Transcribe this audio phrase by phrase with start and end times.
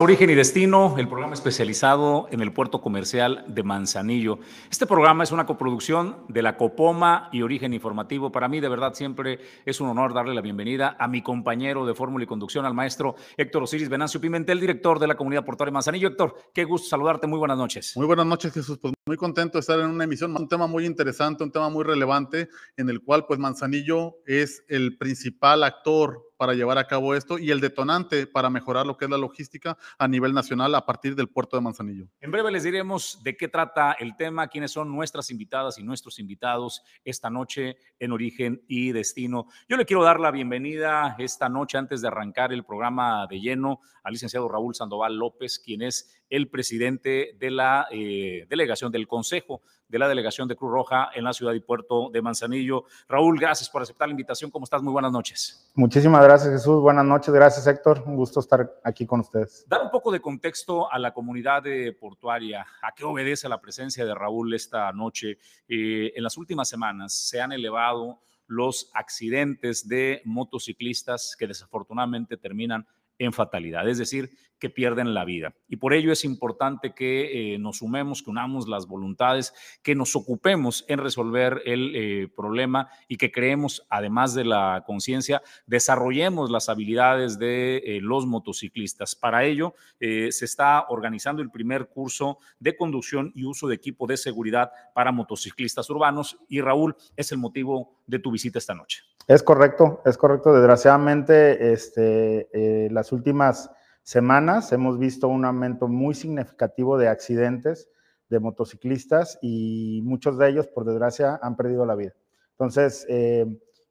[0.00, 4.38] Origen y Destino, el programa especializado en el puerto comercial de Manzanillo.
[4.70, 8.30] Este programa es una coproducción de la Copoma y Origen Informativo.
[8.30, 11.96] Para mí, de verdad, siempre es un honor darle la bienvenida a mi compañero de
[11.96, 15.74] Fórmula y Conducción, al maestro Héctor Osiris Venancio Pimentel, director de la Comunidad Portuaria de
[15.74, 16.06] Manzanillo.
[16.06, 17.26] Héctor, qué gusto saludarte.
[17.26, 17.96] Muy buenas noches.
[17.96, 18.78] Muy buenas noches, Jesús.
[18.78, 21.82] Pues muy contento de estar en una emisión, un tema muy interesante, un tema muy
[21.82, 27.38] relevante, en el cual, pues, Manzanillo es el principal actor para llevar a cabo esto
[27.38, 31.14] y el detonante para mejorar lo que es la logística a nivel nacional a partir
[31.14, 32.08] del puerto de Manzanillo.
[32.20, 36.18] En breve les diremos de qué trata el tema, quiénes son nuestras invitadas y nuestros
[36.18, 39.48] invitados esta noche en Origen y Destino.
[39.68, 43.80] Yo le quiero dar la bienvenida esta noche antes de arrancar el programa de lleno
[44.04, 49.60] al licenciado Raúl Sandoval López, quien es el presidente de la eh, delegación del Consejo
[49.88, 52.84] de la Delegación de Cruz Roja en la ciudad y puerto de Manzanillo.
[53.08, 54.50] Raúl, gracias por aceptar la invitación.
[54.50, 54.82] ¿Cómo estás?
[54.82, 55.70] Muy buenas noches.
[55.74, 56.80] Muchísimas gracias, Jesús.
[56.80, 57.32] Buenas noches.
[57.32, 58.02] Gracias, Héctor.
[58.06, 59.64] Un gusto estar aquí con ustedes.
[59.68, 62.66] Dar un poco de contexto a la comunidad de portuaria.
[62.82, 65.38] ¿A qué obedece la presencia de Raúl esta noche?
[65.68, 72.86] Eh, en las últimas semanas se han elevado los accidentes de motociclistas que desafortunadamente terminan
[73.18, 75.54] en fatalidad, es decir, que pierden la vida.
[75.68, 80.16] Y por ello es importante que eh, nos sumemos, que unamos las voluntades, que nos
[80.16, 86.68] ocupemos en resolver el eh, problema y que creemos, además de la conciencia, desarrollemos las
[86.68, 89.14] habilidades de eh, los motociclistas.
[89.14, 94.16] Para ello, se está organizando el primer curso de conducción y uso de equipo de
[94.16, 96.38] seguridad para motociclistas urbanos.
[96.48, 99.02] Y Raúl, es el motivo de tu visita esta noche.
[99.26, 100.52] Es correcto, es correcto.
[100.54, 103.70] Desgraciadamente, este, las últimas
[104.08, 107.90] semanas hemos visto un aumento muy significativo de accidentes
[108.30, 112.14] de motociclistas y muchos de ellos, por desgracia, han perdido la vida.
[112.52, 113.44] Entonces, eh,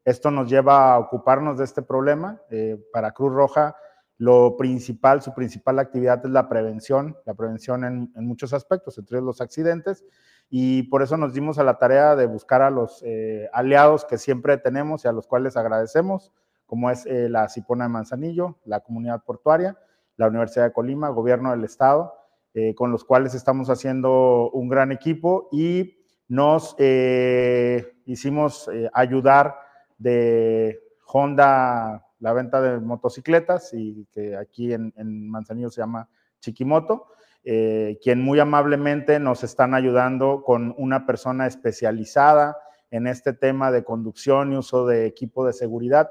[0.05, 2.41] esto nos lleva a ocuparnos de este problema.
[2.49, 3.75] Eh, para Cruz Roja,
[4.17, 9.39] lo principal, su principal actividad es la prevención, la prevención en, muchos aspectos, entre los
[9.39, 10.03] accidentes,
[10.49, 14.17] y por eso nos dimos a la tarea de buscar a los eh, aliados que
[14.17, 16.31] siempre tenemos y a los cuales agradecemos,
[16.65, 19.77] como es la Cipona de Manzanillo, la comunidad portuaria,
[20.17, 22.13] la Universidad de Colima, Gobierno del Estado,
[22.53, 25.95] eh, con los cuales estamos haciendo un gran equipo y
[26.27, 29.55] nos eh, hicimos eh, ayudar
[29.97, 34.91] de Honda la venta de motocicletas y que aquí en,
[35.29, 37.07] Manzanillo se llama Chiquimoto,
[37.43, 42.57] quien muy amablemente nos están ayudando con una persona especializada
[42.91, 46.09] en este tema de conducción y uso de equipo de seguridad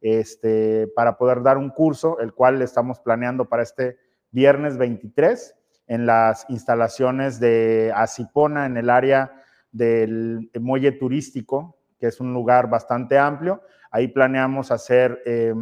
[0.00, 3.98] este, para poder dar un curso, el cual estamos planeando para este
[4.30, 5.54] viernes 23
[5.86, 9.42] en las instalaciones de Asipona, en el área
[9.72, 13.62] del muelle turístico, que es un lugar bastante amplio.
[13.90, 15.54] Ahí planeamos hacer eh,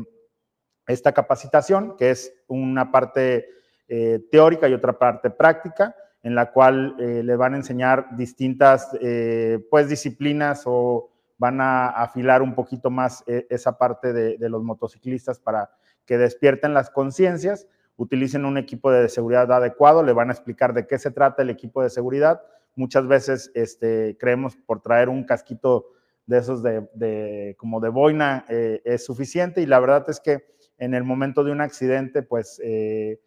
[0.87, 3.49] esta capacitación, que es una parte
[3.89, 8.89] eh, teórica y otra parte práctica, en la cual eh, le van a enseñar distintas
[9.71, 11.11] pues, disciplinas o
[11.45, 15.69] van a afilar un poquito más eh, esa parte de, los motociclistas para
[16.07, 17.67] que despierten las conciencias,
[17.99, 21.51] utilicen un equipo de seguridad adecuado, le van a explicar de qué se trata el
[21.51, 22.41] equipo de seguridad.
[22.77, 25.85] Muchas veces este, creemos por traer un casquito
[26.25, 30.47] de esos de, como de boina eh, es suficiente y la verdad es que
[30.79, 33.21] en el momento de un accidente, pues eh,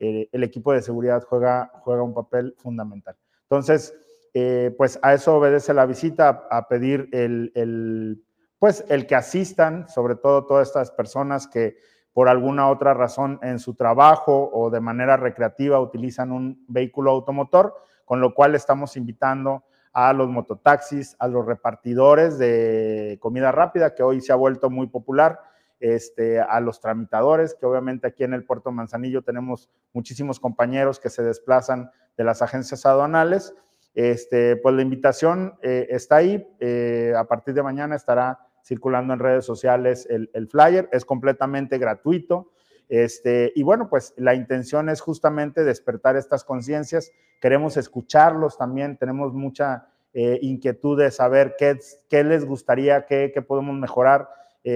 [0.00, 3.14] el equipo de seguridad juega, juega un papel fundamental.
[3.42, 3.94] Entonces,
[4.32, 8.22] eh, pues a eso obedece la visita, a pedir el,
[8.58, 11.78] pues el que asistan, sobre todo todas estas personas que
[12.12, 17.74] por alguna otra razón en su trabajo o de manera recreativa utilizan un vehículo automotor,
[18.04, 24.02] con lo cual estamos invitando a los mototaxis, a los repartidores de comida rápida, que
[24.02, 25.40] hoy se ha vuelto muy popular,
[25.80, 31.08] este, a los tramitadores, que obviamente aquí en el puerto Manzanillo tenemos muchísimos compañeros que
[31.08, 33.54] se desplazan de las agencias aduanales
[33.94, 36.46] este, pues la invitación eh, está ahí.
[36.60, 40.88] Eh, a partir de mañana estará circulando en redes sociales el, flyer.
[40.92, 42.50] Es completamente gratuito.
[42.88, 47.12] Este, y bueno, pues la intención es justamente despertar estas conciencias.
[47.40, 48.96] Queremos escucharlos también.
[48.96, 54.28] Tenemos mucha eh, inquietud de saber qué, les gustaría, qué, qué podemos mejorar.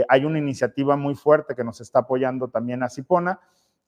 [0.08, 3.38] hay una iniciativa muy fuerte que nos está apoyando también a Cipona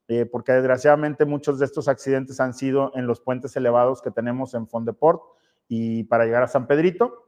[0.08, 4.54] eh, porque desgraciadamente muchos de estos accidentes han sido en los puentes elevados que tenemos
[4.54, 5.20] en Fondeport
[5.68, 7.26] y para llegar a San Pedrito,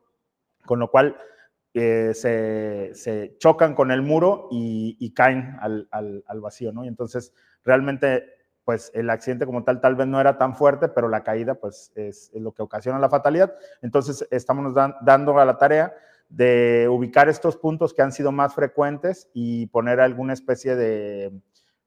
[0.64, 1.16] con lo cual
[1.74, 5.88] eh, se, chocan con el muro y, caen al,
[6.40, 6.84] vacío, ¿no?
[6.84, 7.32] Y entonces
[7.64, 8.24] realmente,
[8.64, 11.92] pues el accidente como tal tal vez no era tan fuerte, pero la caída, pues
[11.94, 13.54] es, lo que ocasiona la fatalidad.
[13.82, 15.94] Entonces estamos dando a la tarea
[16.28, 21.32] de ubicar estos puntos que han sido más frecuentes y poner alguna especie de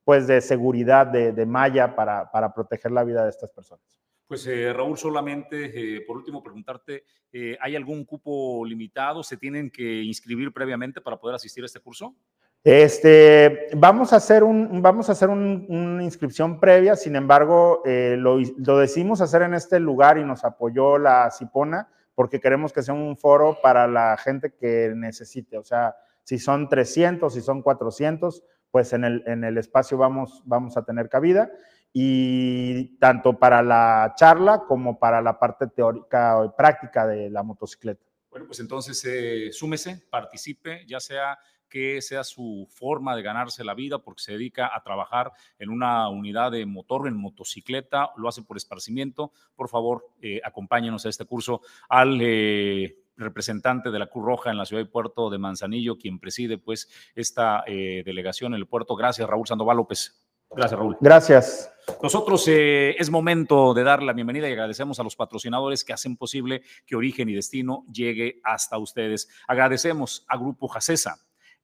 [0.04, 4.02] pues de seguridad, de, de malla para, para proteger la vida de estas personas.
[4.32, 7.04] Pues eh, Raúl, solamente eh, por último preguntarte,
[7.34, 9.24] eh, ¿hay algún cupo limitado?
[9.24, 12.16] ¿Se tienen que inscribir previamente para poder asistir a este curso?
[12.64, 18.78] Este, vamos a hacer, un, vamos a hacer una inscripción previa, sin embargo, lo, lo,
[18.78, 23.18] decidimos hacer en este lugar y nos apoyó la Cipona porque queremos que sea un
[23.18, 25.94] foro para la gente que necesite, o sea,
[26.24, 30.84] si son 300, si son 400, pues en el, en el espacio vamos, vamos a
[30.84, 31.52] tener cabida
[31.94, 38.04] y tanto para la charla como para la parte teórica o práctica de la motocicleta.
[38.30, 41.38] Bueno, pues entonces eh, súmese, participe, ya sea
[41.68, 46.10] que sea su forma de ganarse la vida porque se dedica a trabajar en una
[46.10, 49.32] unidad de motor, en motocicleta, lo hace por esparcimiento.
[49.56, 54.58] Por favor, eh, acompáñenos a este curso al eh, representante de la Cruz Roja en
[54.58, 58.96] la ciudad de Puerto de Manzanillo, quien preside pues esta eh, delegación en el puerto.
[58.96, 60.28] Gracias, Raúl Sandoval López.
[60.54, 60.98] Gracias, Raúl.
[61.00, 61.72] Gracias.
[62.04, 66.18] Nosotros eh, es momento de dar la bienvenida y agradecemos a los patrocinadores que hacen
[66.18, 69.30] posible que Origen y Destino llegue hasta ustedes.
[69.48, 71.16] Agradecemos a Grupo Jacesa,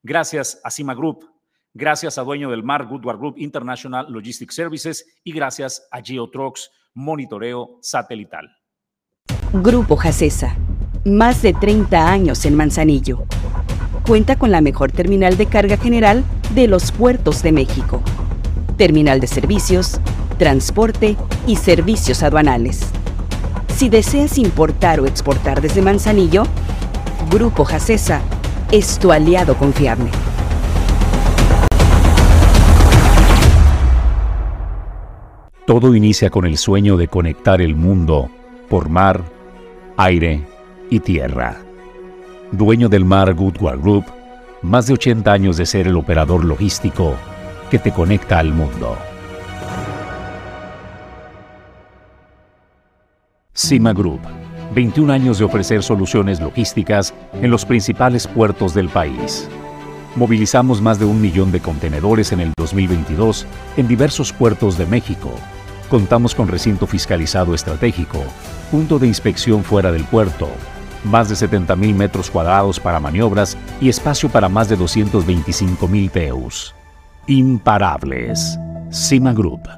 [0.02, 1.30] gracias a Cima Group,
[1.74, 7.78] gracias a Dueño del Mar, Goodward Group International Logistics Services y gracias a Geotrox Monitoreo
[7.82, 8.48] Satelital.
[9.52, 10.56] Grupo Jacesa,
[11.08, 13.24] más de 30 años en Manzanillo.
[14.06, 16.24] Cuenta con la mejor terminal de carga general
[16.54, 18.02] de los puertos de México
[18.78, 20.00] terminal de servicios,
[20.38, 21.16] transporte
[21.46, 22.80] y servicios aduanales.
[23.76, 26.44] Si deseas importar o exportar desde Manzanillo,
[27.30, 28.22] Grupo Jacesa
[28.72, 30.08] es tu aliado confiable.
[35.66, 38.30] Todo inicia con el sueño de conectar el mundo
[38.70, 39.22] por mar,
[39.98, 40.46] aire
[40.90, 41.56] y tierra.
[42.52, 44.04] Dueño del mar Goodward Group,
[44.62, 47.14] más de 80 años de ser el operador logístico
[47.70, 48.96] que te conecta al mundo.
[53.52, 54.20] Cima Group,
[54.74, 59.48] 21 años de ofrecer soluciones logísticas en los principales puertos del país.
[60.16, 63.46] Movilizamos más de un millón de contenedores en el 2022
[63.76, 65.30] en diversos puertos de México.
[65.90, 68.22] Contamos con recinto fiscalizado estratégico,
[68.70, 70.48] punto de inspección fuera del puerto,
[71.08, 76.10] más de 70 mil metros cuadrados para maniobras y espacio para más de 225 mil
[76.10, 76.74] TEUs
[77.28, 78.58] imparables.
[78.90, 79.77] Cima Group.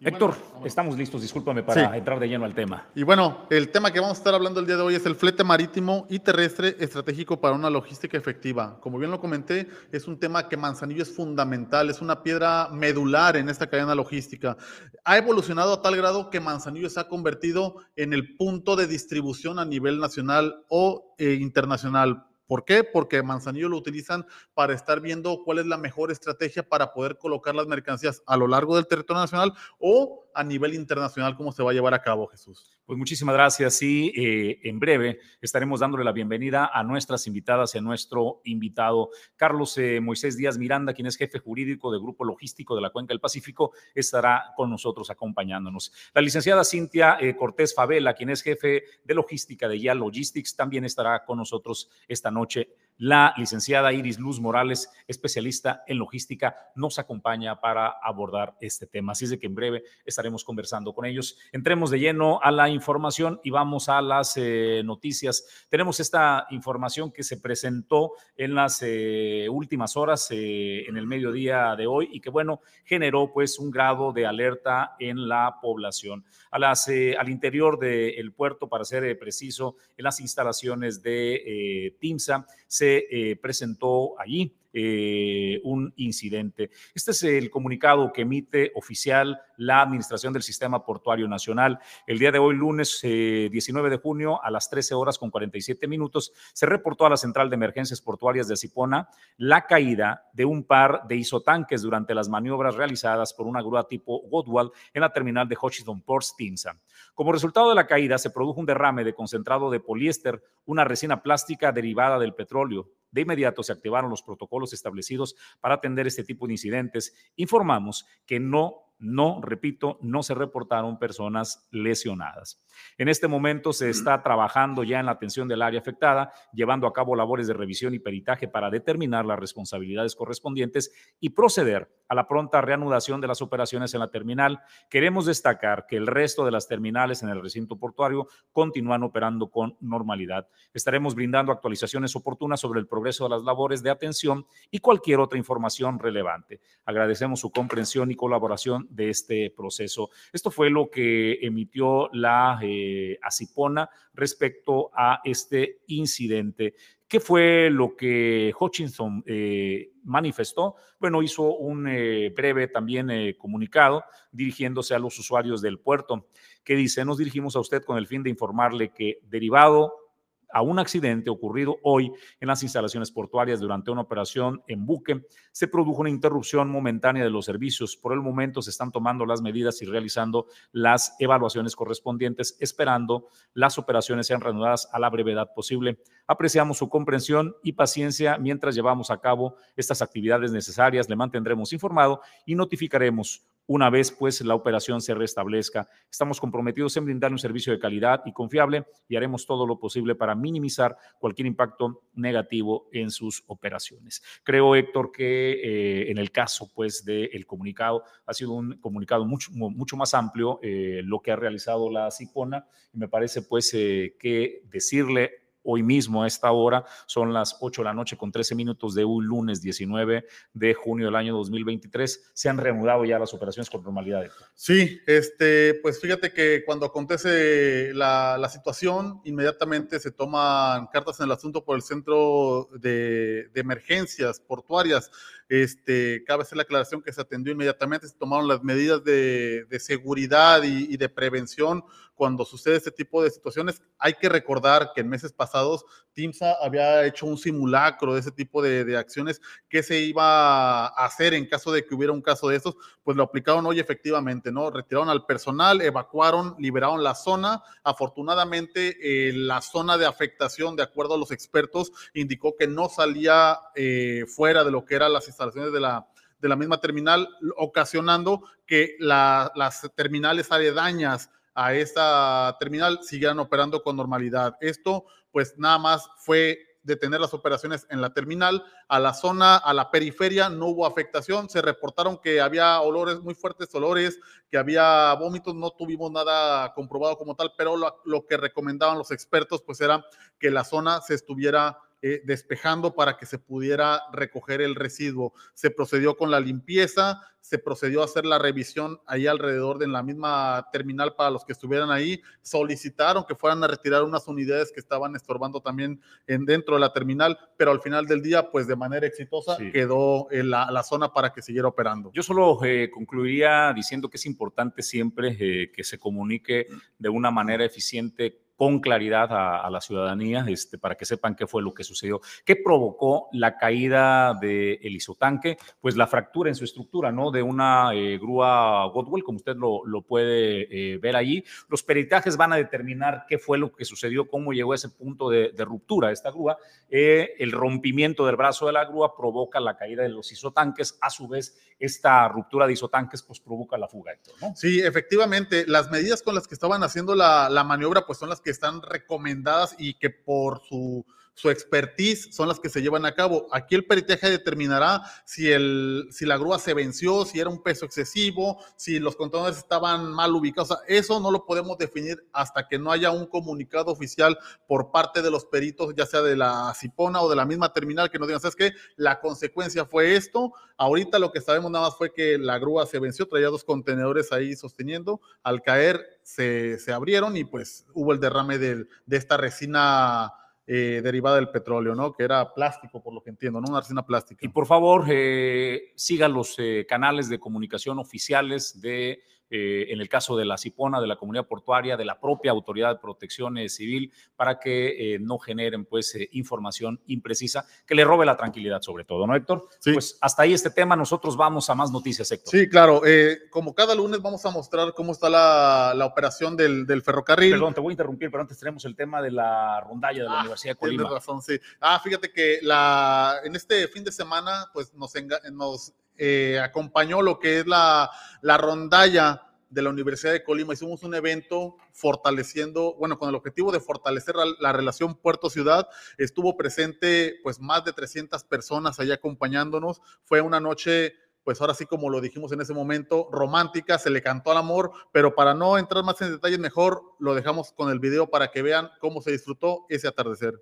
[0.00, 0.34] Héctor,
[0.64, 2.86] estamos listos, discúlpame, para entrar de lleno al tema.
[2.94, 5.16] Y bueno, el tema que vamos a estar hablando el día de hoy es el
[5.16, 8.78] flete marítimo y terrestre estratégico para una logística efectiva.
[8.80, 13.38] Como bien lo comenté, es un tema que Manzanillo es fundamental, es una piedra medular
[13.38, 14.58] en esta cadena logística.
[15.04, 19.58] Ha evolucionado a tal grado que Manzanillo se ha convertido en el punto de distribución
[19.58, 22.84] a nivel nacional o eh, internacional ¿Por qué?
[22.84, 27.54] Porque Manzanillo lo utilizan para estar viendo cuál es la mejor estrategia para poder colocar
[27.54, 31.70] las mercancías a lo largo del territorio nacional o a nivel internacional, cómo se va
[31.70, 32.75] a llevar a cabo, Jesús.
[32.86, 37.78] Pues muchísimas gracias y eh, en breve estaremos dándole la bienvenida a nuestras invitadas y
[37.78, 42.76] a nuestro invitado Carlos eh, Moisés Díaz Miranda, quien es jefe jurídico del Grupo Logístico
[42.76, 45.92] de la Cuenca del Pacífico, estará con nosotros acompañándonos.
[46.14, 50.84] La licenciada Cintia eh, Cortés Favela, quien es jefe de logística de YA Logistics, también
[50.84, 57.60] estará con nosotros esta noche la licenciada Iris Luz Morales, especialista en logística, nos acompaña
[57.60, 59.12] para abordar este tema.
[59.12, 61.38] Así es de que en breve estaremos conversando con ellos.
[61.52, 65.66] Entremos de lleno a la información y vamos a las eh, noticias.
[65.68, 71.76] Tenemos esta información que se presentó en las eh, últimas horas, eh, en el mediodía
[71.76, 76.24] de hoy, y que, bueno, generó pues un grado de alerta en la población.
[76.50, 82.85] A las, al interior del puerto, para ser preciso, en las instalaciones de TIMSA, se
[82.86, 86.70] eh, presentó allí eh, un incidente.
[86.94, 91.78] Este es el comunicado que emite oficial la Administración del Sistema Portuario Nacional.
[92.06, 96.32] El día de hoy, lunes 19 de junio, a las 13 horas con 47 minutos,
[96.52, 101.06] se reportó a la Central de Emergencias Portuarias de Cipona la caída de un par
[101.08, 105.56] de isotanques durante las maniobras realizadas por una grúa tipo Godwall en la terminal de
[105.60, 106.78] Hutchinson Ports Tinsa.
[107.14, 111.22] Como resultado de la caída, se produjo un derrame de concentrado de poliéster, una resina
[111.22, 112.90] plástica derivada del petróleo.
[113.16, 117.14] De inmediato se activaron los protocolos establecidos para atender este tipo de incidentes.
[117.36, 122.62] Informamos que no no, repito, no se reportaron personas lesionadas.
[122.98, 126.92] En este momento se está trabajando ya en la atención del área afectada, llevando a
[126.92, 132.28] cabo labores de revisión y peritaje para determinar las responsabilidades correspondientes y proceder a la
[132.28, 134.60] pronta reanudación de las operaciones en la terminal.
[134.88, 139.76] Queremos destacar que el resto de las terminales en el recinto portuario continúan operando con
[139.80, 140.48] normalidad.
[140.72, 145.38] Estaremos brindando actualizaciones oportunas sobre el progreso de las labores de atención y cualquier otra
[145.38, 146.60] información relevante.
[146.84, 150.10] Agradecemos su comprensión y colaboración de este proceso.
[150.32, 156.74] Esto fue lo que emitió la eh, Acipona respecto a este incidente.
[157.08, 160.74] ¿Qué fue lo que Hutchinson eh, manifestó?
[160.98, 166.26] Bueno, hizo un eh, breve también comunicado dirigiéndose a los usuarios del puerto,
[166.64, 170.05] que dice, nos dirigimos a usted con el fin de informarle que derivado
[170.52, 175.68] a un accidente ocurrido hoy en las instalaciones portuarias durante una operación en buque, se
[175.68, 177.96] produjo una interrupción momentánea de los servicios.
[177.96, 183.78] Por el momento se están tomando las medidas y realizando las evaluaciones correspondientes, esperando las
[183.78, 185.98] operaciones sean reanudadas a la brevedad posible.
[186.26, 191.08] Apreciamos su comprensión y paciencia mientras llevamos a cabo estas actividades necesarias.
[191.08, 195.88] Le mantendremos informado y notificaremos una vez pues la operación se restablezca.
[196.10, 200.14] Estamos comprometidos en brindar un servicio de calidad y confiable y haremos todo lo posible
[200.14, 204.22] para minimizar cualquier impacto negativo en sus operaciones.
[204.44, 209.50] Creo, Héctor, que eh, en el caso pues del comunicado ha sido un comunicado mucho,
[209.52, 214.16] mucho más amplio eh, lo que ha realizado la CIPONA y me parece pues eh,
[214.18, 216.84] que decirle hoy mismo a esta hora.
[217.06, 221.06] Son las 8 de la noche con 13 minutos de un lunes 19 de junio
[221.06, 222.30] del año 2023.
[222.32, 224.24] Se han reanudado ya las operaciones con normalidad.
[224.54, 231.32] Sí, este, pues fíjate que cuando acontece la, situación, inmediatamente se toman cartas en el
[231.32, 235.10] asunto por el Centro de, Emergencias Portuarias.
[235.48, 240.62] Este, cabe hacer la aclaración que se atendió inmediatamente, se tomaron las medidas de, seguridad
[240.62, 241.84] y de prevención
[242.16, 243.82] cuando sucede este tipo de situaciones.
[243.98, 248.62] Hay que recordar que en meses pasados TIMSA había hecho un simulacro de ese tipo
[248.62, 252.56] de, acciones que se iba a hacer en caso de que hubiera un caso de
[252.56, 254.70] estos, pues lo aplicaron hoy efectivamente, ¿no?
[254.70, 257.62] Retiraron al personal, evacuaron, liberaron la zona.
[257.84, 263.58] Afortunadamente, eh, la zona de afectación, de acuerdo a los expertos, indicó que no salía
[263.74, 266.08] eh, fuera de lo que eran las instalaciones de la,
[266.40, 273.82] de la misma terminal, ocasionando que la, las terminales aledañas a esta terminal siguieran operando
[273.82, 274.56] con normalidad.
[274.60, 279.74] Esto pues nada más fue detener las operaciones en la terminal, a la zona, a
[279.74, 285.12] la periferia, no hubo afectación, se reportaron que había olores, muy fuertes olores, que había
[285.14, 289.80] vómitos, no tuvimos nada comprobado como tal, pero lo, lo que recomendaban los expertos pues
[289.80, 290.04] era
[290.38, 295.32] que la zona se estuviera eh, despejando para que se pudiera recoger el residuo.
[295.54, 300.02] Se procedió con la limpieza, se procedió a hacer la revisión ahí alrededor de la
[300.02, 302.20] misma terminal para los que estuvieran ahí.
[302.42, 306.92] Solicitaron que fueran a retirar unas unidades que estaban estorbando también en, dentro de la
[306.92, 309.70] terminal, pero al final del día, pues de manera exitosa, sí.
[309.70, 312.10] quedó en la, la, zona para que siguiera operando.
[312.12, 316.66] Yo solo eh, concluiría diciendo que es importante siempre eh, que se comunique
[316.98, 321.62] de una manera eficiente con claridad a, la ciudadanía este, para que sepan qué fue
[321.62, 322.20] lo que sucedió.
[322.44, 325.58] ¿Qué provocó la caída del de isotanque?
[325.80, 327.30] Pues la fractura en su estructura, ¿no?
[327.30, 331.44] De una eh, grúa Godwell, como usted lo, lo puede eh, ver allí.
[331.68, 335.28] Los peritajes van a determinar qué fue lo que sucedió, cómo llegó a ese punto
[335.28, 336.56] de, de ruptura esta grúa.
[336.88, 340.98] Eh, el rompimiento del brazo de la grúa provoca la caída de los isotanques.
[341.00, 344.12] A su vez, esta ruptura de isotanques pues provoca la fuga.
[344.40, 344.54] ¿no?
[344.56, 345.64] Sí, efectivamente.
[345.66, 349.76] Las medidas con las que estaban haciendo la, la maniobra pues son las están recomendadas
[349.78, 351.04] y que por su,
[351.36, 353.46] su expertise son las que se llevan a cabo.
[353.52, 357.84] Aquí el peritaje determinará si, el, si la grúa se venció, si era un peso
[357.84, 360.74] excesivo, si los contenedores estaban mal ubicados.
[360.88, 365.30] Eso no lo podemos definir hasta que no haya un comunicado oficial por parte de
[365.30, 368.40] los peritos, ya sea de la Cipona o de la misma terminal, que nos digan,
[368.40, 368.72] ¿sabes qué?
[368.96, 370.54] La consecuencia fue esto.
[370.78, 374.32] Ahorita lo que sabemos nada más fue que la grúa se venció, traía dos contenedores
[374.32, 375.20] ahí sosteniendo.
[375.42, 380.32] Al caer se, se abrieron y pues hubo el derrame de, de esta resina
[380.68, 382.12] eh, derivada del petróleo, ¿no?
[382.12, 383.68] Que era plástico, por lo que entiendo, ¿no?
[383.68, 384.44] Una resina plástica.
[384.44, 390.08] Y por favor, eh, siga los eh, canales de comunicación oficiales de eh, en el
[390.08, 393.68] caso de la CIPONA, de la comunidad portuaria, de la propia Autoridad de Protección eh,
[393.68, 399.04] Civil, para que eh, no generen pues información imprecisa que le robe la tranquilidad sobre
[399.04, 399.68] todo, ¿no, Héctor?
[399.78, 399.92] Sí.
[399.92, 402.50] Pues hasta ahí este tema, nosotros vamos a más noticias, Héctor.
[402.50, 403.02] Sí, claro,
[403.50, 407.52] como cada lunes vamos a mostrar cómo está la, la operación del, del, ferrocarril.
[407.52, 410.38] Perdón, te voy a interrumpir, pero antes tenemos el tema de la rondalla de la
[410.38, 411.02] ah, Universidad de Colima.
[411.04, 411.58] Tienes razón, sí.
[411.80, 415.12] Ah, fíjate que la, en este fin de semana, pues nos,
[415.52, 418.10] nos eh, acompañó lo que es la,
[418.42, 420.74] la rondalla de la Universidad de Colima.
[420.74, 425.88] Hicimos un evento fortaleciendo, bueno, con el objetivo de fortalecer la, la relación puerto-ciudad.
[426.18, 430.00] Estuvo presente pues más de 300 personas allá acompañándonos.
[430.24, 431.14] Fue una noche
[431.46, 434.90] pues ahora sí como lo dijimos en ese momento, romántica, se le cantó al amor,
[435.12, 438.62] pero para no entrar más en detalles, mejor lo dejamos con el video para que
[438.62, 440.54] vean cómo se disfrutó ese atardecer.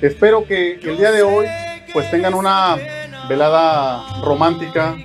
[0.00, 1.46] Espero que el día de hoy
[1.92, 2.76] pues tengan una
[3.28, 4.96] velada romántica,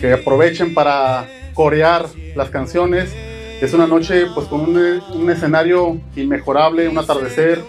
[0.00, 3.14] que aprovechen para corear las canciones.
[3.60, 7.62] Es una noche pues con un, escenario inmejorable, un atardecer,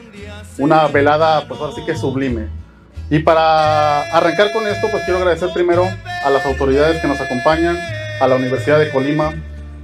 [0.57, 2.47] una velada pues ahora sí que sublime.
[3.09, 5.85] Y para arrancar con esto pues quiero agradecer primero
[6.23, 7.77] a las autoridades que nos acompañan,
[8.19, 9.33] a la Universidad de Colima,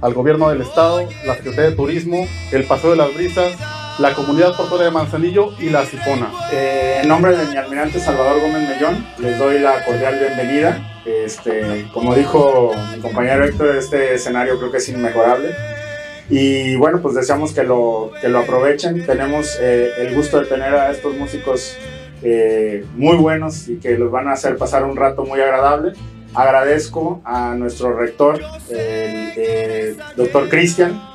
[0.00, 3.52] al gobierno del estado, la Secretaría de Turismo, el Paseo de las Brisas,
[3.98, 6.30] la comunidad portuaria de Manzanillo y la Cipona.
[6.52, 11.02] Eh, en nombre de mi almirante Salvador Gómez Mellón, les doy la cordial bienvenida.
[11.04, 15.54] Este, como dijo mi compañero Héctor, este escenario creo que es inmejorable.
[16.30, 19.04] Y bueno, pues deseamos que lo, que lo aprovechen.
[19.04, 21.76] Tenemos eh, el gusto de tener a estos músicos
[22.22, 25.92] eh, muy buenos y que los van a hacer pasar un rato muy agradable.
[26.34, 31.11] Agradezco a nuestro rector, el, el doctor Cristian,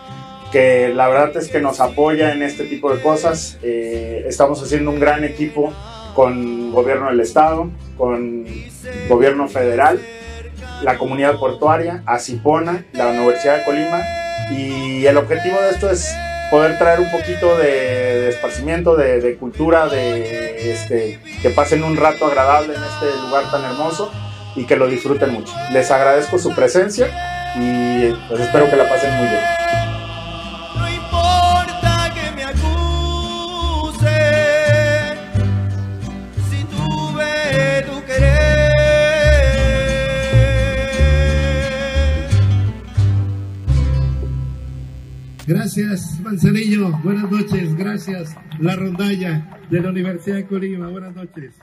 [0.52, 3.58] que la verdad es que nos apoya en este tipo de cosas.
[3.62, 5.74] Eh, estamos haciendo un gran equipo
[6.16, 8.46] con gobierno del estado, con
[9.08, 10.00] gobierno federal,
[10.82, 14.02] la comunidad portuaria, Acipona, la Universidad de Colima
[14.52, 16.16] y el objetivo de esto es
[16.50, 22.26] poder traer un poquito de, esparcimiento, de, de cultura, de este, que pasen un rato
[22.26, 24.12] agradable en este lugar tan hermoso
[24.56, 25.54] y que lo disfruten mucho.
[25.72, 27.08] Les agradezco su presencia
[27.56, 29.87] y pues espero que la pasen muy bien.
[45.48, 46.92] Gracias, Manzanillo.
[47.06, 47.74] Buenas noches.
[47.78, 50.90] Gracias, la rondalla de la Universidad de Colima.
[50.90, 51.56] Buenas noches.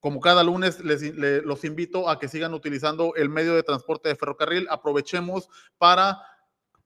[0.00, 4.08] Como cada lunes, les, les, los invito a que sigan utilizando el medio de transporte
[4.08, 4.66] de ferrocarril.
[4.68, 6.20] Aprovechemos para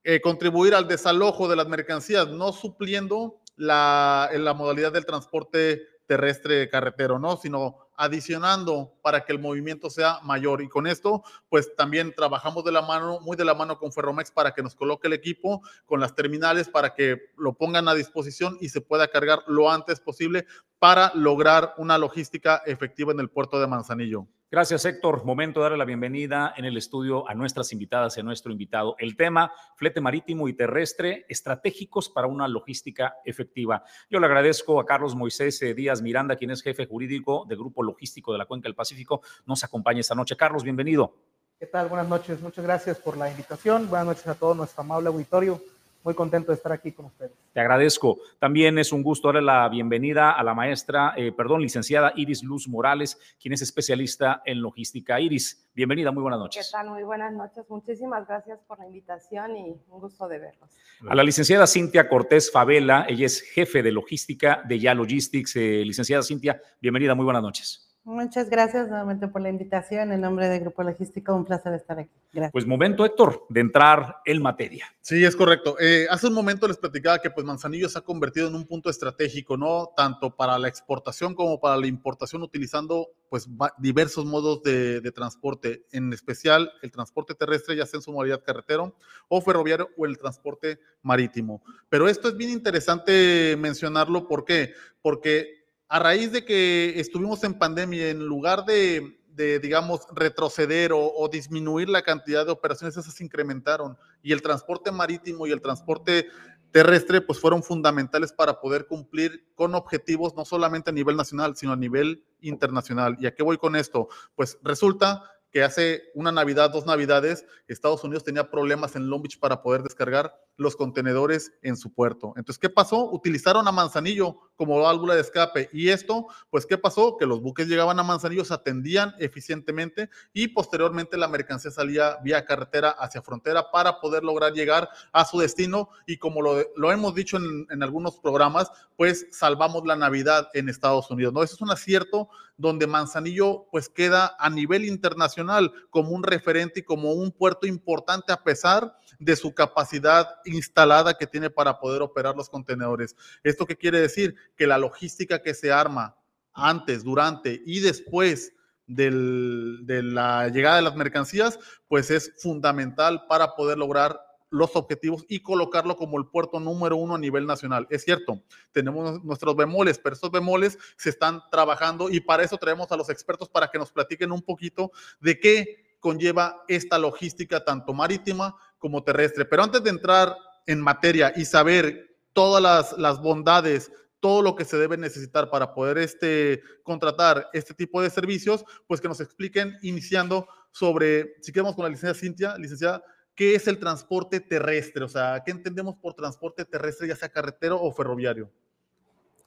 [0.04, 6.68] eh, contribuir al desalojo de las mercancías, no supliendo la, la modalidad del transporte terrestre
[6.68, 7.36] carretero, ¿no?
[7.36, 10.62] Sino adicionando para que el movimiento sea mayor.
[10.62, 14.30] Y con esto, pues también trabajamos de la mano, muy de la mano con Ferromex
[14.30, 18.58] para que nos coloque el equipo con las terminales para que lo pongan a disposición
[18.60, 20.46] y se pueda cargar lo antes posible
[20.78, 24.26] para lograr una logística efectiva en el puerto de Manzanillo.
[24.56, 25.26] Gracias, Héctor.
[25.26, 28.96] Momento de darle la bienvenida en el estudio a nuestras invitadas y a nuestro invitado.
[28.98, 33.84] El tema, flete marítimo y terrestre, estratégicos para una logística efectiva.
[34.08, 37.82] Yo le agradezco a Carlos Moisés eh, Díaz Miranda, quien es jefe jurídico del Grupo
[37.82, 39.20] Logístico de la Cuenca del Pacífico.
[39.44, 40.38] Nos acompaña esta noche.
[40.38, 41.14] Carlos, bienvenido.
[41.58, 41.90] ¿Qué tal?
[41.90, 42.40] Buenas noches.
[42.40, 43.90] Muchas gracias por la invitación.
[43.90, 45.60] Buenas noches a todo nuestro amable auditorio
[46.06, 47.32] muy contento de estar aquí con ustedes.
[47.52, 48.18] Te agradezco.
[48.38, 52.68] También es un gusto darle la bienvenida a la maestra, eh, perdón, licenciada Iris Luz
[52.68, 55.20] Morales, quien es especialista en logística.
[55.20, 56.68] Iris, bienvenida, muy buenas noches.
[56.70, 56.90] ¿Qué tal?
[56.90, 57.64] Muy buenas noches.
[57.68, 60.70] Muchísimas gracias por la invitación y un gusto de verlos.
[61.08, 65.56] A la licenciada Cintia Cortés Favela, ella es jefe de logística de Ya Logistics.
[65.56, 67.85] Eh, licenciada Cintia, bienvenida, muy buenas noches.
[68.06, 70.12] Muchas gracias nuevamente por la invitación.
[70.12, 72.12] En nombre del Grupo Logístico, un placer estar aquí.
[72.32, 72.52] Gracias.
[72.52, 74.86] Pues momento, Héctor, de entrar en materia.
[75.00, 75.76] Sí, es correcto.
[75.80, 78.90] Eh, hace un momento les platicaba que pues Manzanillo se ha convertido en un punto
[78.90, 79.92] estratégico, ¿no?
[79.96, 85.84] Tanto para la exportación como para la importación, utilizando pues diversos modos de, de transporte,
[85.90, 88.94] en especial el transporte terrestre, ya sea en su modalidad carretero
[89.26, 91.60] o ferroviario o el transporte marítimo.
[91.88, 94.74] Pero esto es bien interesante mencionarlo, ¿por qué?
[95.02, 99.18] Porque a raíz de que estuvimos en pandemia, en lugar de,
[99.60, 103.96] digamos, retroceder o, disminuir la cantidad de operaciones, esas se incrementaron.
[104.22, 106.26] Y el transporte marítimo y el transporte
[106.72, 111.72] terrestre, pues fueron fundamentales para poder cumplir con objetivos no solamente a nivel nacional, sino
[111.72, 113.16] a nivel internacional.
[113.20, 114.08] ¿Y a qué voy con esto?
[114.34, 115.22] Pues resulta
[115.62, 120.34] hace una Navidad, dos Navidades, Estados Unidos tenía problemas en Long Beach para poder descargar
[120.56, 122.32] los contenedores en su puerto.
[122.36, 123.10] Entonces, ¿qué pasó?
[123.10, 125.68] Utilizaron a Manzanillo como válvula de escape.
[125.72, 127.16] Y esto, pues, ¿qué pasó?
[127.18, 132.44] Que los buques llegaban a Manzanillo, se atendían eficientemente y posteriormente la mercancía salía vía
[132.44, 135.90] carretera hacia frontera para poder lograr llegar a su destino.
[136.06, 141.10] Y como lo, hemos dicho en, en, algunos programas, pues salvamos la Navidad en Estados
[141.10, 141.32] Unidos.
[141.32, 141.42] ¿no?
[141.42, 146.82] Eso es un acierto donde Manzanillo, pues, queda a nivel internacional como un referente y
[146.82, 152.34] como un puerto importante a pesar de su capacidad instalada que tiene para poder operar
[152.36, 153.14] los contenedores.
[153.42, 154.34] ¿Esto qué quiere decir?
[154.56, 156.16] Que la logística que se arma
[156.52, 158.52] antes, durante y después
[158.86, 164.20] de la llegada de las mercancías, pues es fundamental para poder lograr
[164.56, 167.86] los objetivos y colocarlo como el puerto número uno a nivel nacional.
[167.90, 168.42] Es cierto,
[168.72, 173.10] tenemos nuestros bemoles, pero esos bemoles se están trabajando y para eso traemos a los
[173.10, 174.90] expertos para que nos platiquen un poquito
[175.20, 179.44] de qué conlleva esta logística tanto marítima como terrestre.
[179.44, 183.90] Pero antes de entrar en materia y saber todas las, bondades,
[184.20, 189.00] todo lo que se debe necesitar para poder este, contratar este tipo de servicios, pues
[189.00, 193.02] que nos expliquen iniciando sobre, si queremos con la licenciada Cintia, licenciada,
[193.36, 195.04] ¿qué es el transporte terrestre?
[195.04, 198.50] O sea, ¿qué entendemos por transporte terrestre, ya sea carretero o ferroviario?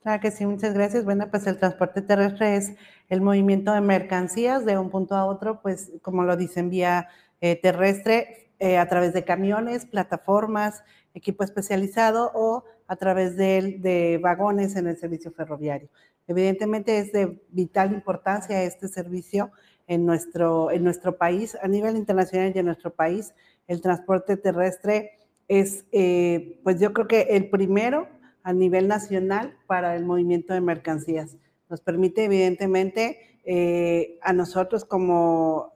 [0.02, 1.04] Claro que sí, muchas gracias.
[1.04, 2.72] Bueno, pues el transporte terrestre es
[3.10, 7.08] el movimiento de mercancías de un punto a otro, pues como lo dicen, vía
[7.42, 14.18] eh, terrestre, eh, a través de camiones, plataformas, equipo especializado o a través de, de,
[14.18, 15.88] vagones en el servicio ferroviario.
[16.26, 19.50] Evidentemente es de vital importancia este servicio
[19.86, 23.34] en nuestro, en nuestro país, a nivel internacional y en nuestro país.
[23.66, 25.12] El transporte terrestre
[25.48, 28.08] es, eh, pues yo creo que el primero
[28.42, 31.36] a nivel nacional para el movimiento de mercancías.
[31.68, 35.72] Nos permite evidentemente eh, a nosotros como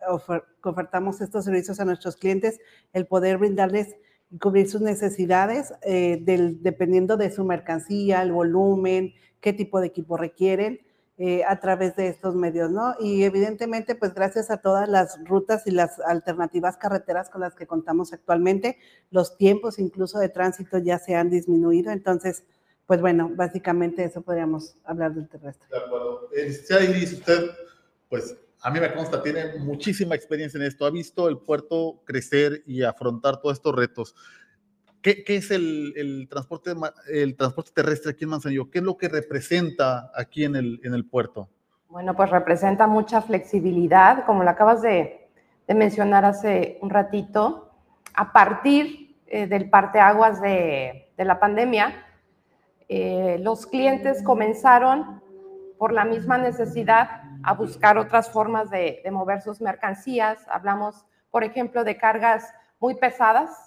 [0.63, 2.61] ofertamos estos servicios a nuestros clientes,
[2.93, 3.97] el poder brindarles
[4.31, 9.87] y cubrir sus necesidades eh, del, dependiendo de su mercancía, el volumen, qué tipo de
[9.89, 10.81] equipo requieren.
[11.17, 12.97] Eh, a través de estos medios, ¿no?
[12.99, 17.69] Y evidentemente, pues gracias a todas las rutas y las alternativas carreteras con las que
[17.69, 18.79] contamos actualmente,
[19.13, 21.93] los tiempos incluso de tránsito ya se han disminuido.
[21.93, 22.43] Entonces,
[22.85, 25.69] pues bueno, básicamente eso podríamos hablar del terrestre.
[25.71, 26.31] De acuerdo.
[26.35, 27.49] Eh, Iris, usted,
[28.09, 32.65] pues a mí me consta, tiene muchísima experiencia en esto, ha visto el puerto crecer
[32.67, 34.17] y afrontar todos estos retos.
[35.05, 36.73] ¿Qué, es el, transporte,
[37.13, 38.71] el transporte terrestre aquí en Manzanillo?
[38.71, 41.51] ¿Qué es lo que representa aquí en el, puerto?
[41.91, 45.29] Bueno, pues representa mucha flexibilidad, como lo acabas de,
[45.69, 47.71] de mencionar hace un ratito.
[48.15, 52.07] A partir eh, del parteaguas de, de la pandemia,
[52.89, 55.23] eh, los clientes comenzaron
[55.79, 60.39] por la misma necesidad a buscar otras formas de, mover sus mercancías.
[60.49, 63.64] Hablamos, por ejemplo, de cargas muy pesadas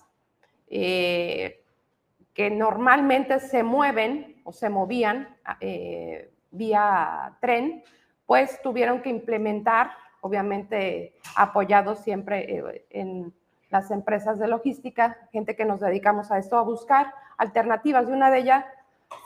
[0.68, 1.64] eh,
[2.34, 7.84] que normalmente se mueven o se movían eh, vía tren,
[8.26, 13.34] pues tuvieron que implementar, obviamente apoyados siempre en
[13.70, 18.08] las empresas de logística, gente que nos dedicamos a esto, a buscar alternativas.
[18.08, 18.66] Y una de ellas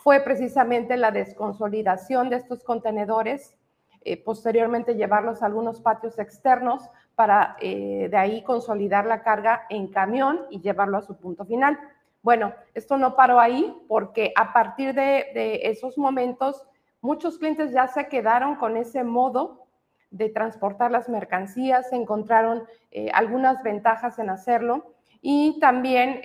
[0.04, 3.58] fue precisamente la desconsolidación de estos contenedores,
[4.04, 6.90] eh, posteriormente llevarlos a algunos patios externos
[7.22, 11.78] para eh, de ahí consolidar la carga en camión y llevarlo a su punto final.
[12.24, 16.66] Bueno, esto no paró ahí porque a partir de, esos momentos
[17.00, 19.68] muchos clientes ya se quedaron con ese modo
[20.10, 26.22] de transportar las mercancías, encontraron eh, algunas ventajas en hacerlo y también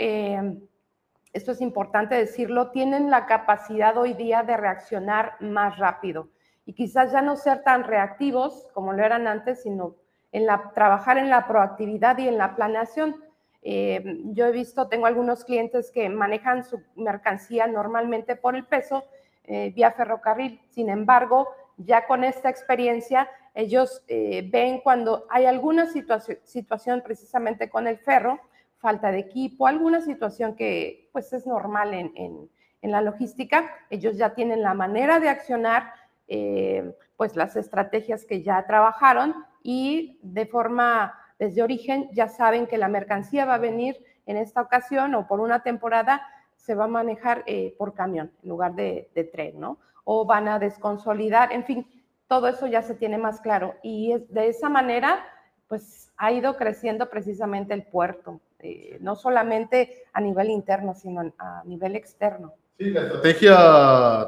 [1.35, 6.31] esto es importante decirlo, tienen la capacidad hoy día de reaccionar más rápido
[6.65, 9.97] y quizás ya no ser tan reactivos como lo eran antes, sino
[10.37, 13.25] en la, trabajar en la proactividad y en la planeación.
[13.63, 19.03] Eh, yo he visto, tengo algunos clientes que manejan su mercancía normalmente por el peso
[19.45, 20.61] eh, vía ferrocarril.
[20.69, 27.71] Sin embargo, ya con esta experiencia, ellos eh, ven cuando hay alguna situación, situación precisamente
[27.71, 28.39] con el ferro,
[28.77, 32.51] falta de equipo, alguna situación que pues es normal en,
[32.83, 35.93] la logística, ellos ya tienen la manera de accionar,
[36.29, 39.35] eh, pues las estrategias que ya trabajaron
[39.69, 44.61] y de forma, desde origen, ya saben que la mercancía va a venir en esta
[44.61, 46.23] ocasión o por una temporada
[46.55, 49.79] se va a manejar eh, por camión en lugar de, tren, ¿no?
[50.05, 53.75] O van a desconsolidar, en fin, todo eso ya se tiene más claro.
[53.83, 55.27] Y de esa manera,
[55.67, 58.41] pues ha ido creciendo precisamente el puerto.
[58.61, 62.55] Eh, no solamente a nivel interno, sino a nivel externo.
[62.79, 63.55] Sí, la estrategia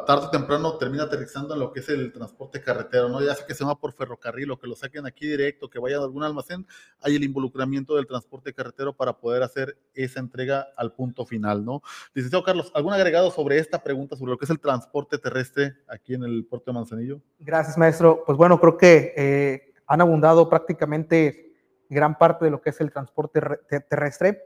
[0.07, 3.21] tarde o temprano termina aterrizando en lo que es el transporte carretero, ¿no?
[3.21, 5.99] Ya sea que se va por ferrocarril o que lo saquen aquí directo, que vaya
[5.99, 6.67] a algún almacén,
[7.03, 11.83] hay el involucramiento del transporte carretero para poder hacer esa entrega al punto final, ¿no?
[12.15, 16.15] Licenciado Carlos, ¿algún agregado sobre esta pregunta, sobre lo que es el transporte terrestre aquí
[16.15, 17.21] en el puerto de Manzanillo?
[17.41, 18.23] Gracias, maestro.
[18.25, 21.53] Pues bueno, creo que eh, han abundado prácticamente
[21.91, 23.43] gran parte de lo que es el transporte
[23.91, 24.43] terrestre.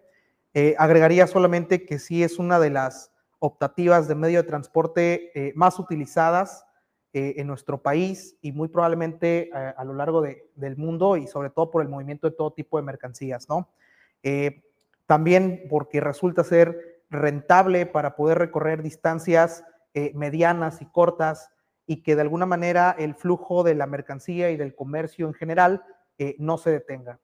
[0.55, 3.12] Eh, agregaría solamente que sí es una de las
[3.43, 6.65] optativas de medio de transporte eh, más utilizadas
[7.13, 11.71] eh, en nuestro país y muy probablemente a lo largo del mundo y sobre todo
[11.71, 13.69] por el movimiento de todo tipo de mercancías, ¿no?
[15.07, 19.65] también porque resulta ser rentable para poder recorrer distancias
[20.15, 21.51] medianas y cortas
[21.87, 25.85] y que de alguna manera el flujo de la mercancía y del comercio en general
[26.39, 27.19] no se detenga.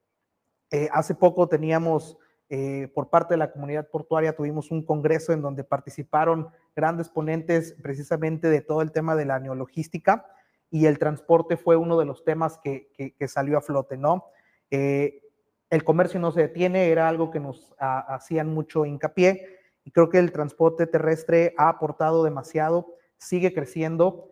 [0.71, 2.19] Eh, hace poco teníamos,
[2.51, 7.77] eh, por parte de la comunidad portuaria, tuvimos un congreso en donde participaron grandes ponentes
[7.83, 10.27] precisamente de todo el tema de la neologística
[10.71, 12.89] y el transporte fue uno de los temas que,
[13.27, 14.27] salió a flote, ¿no?
[14.71, 15.23] Eh,
[15.71, 20.19] el comercio no se detiene, era algo que nos hacían mucho hincapié y creo que
[20.19, 24.31] el transporte terrestre ha aportado demasiado, sigue creciendo.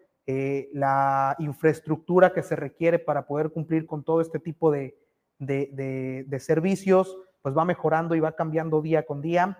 [0.72, 4.96] la infraestructura que se requiere para poder cumplir con todo este tipo de,
[5.38, 9.56] de, servicios, pues va mejorando y va cambiando día con día.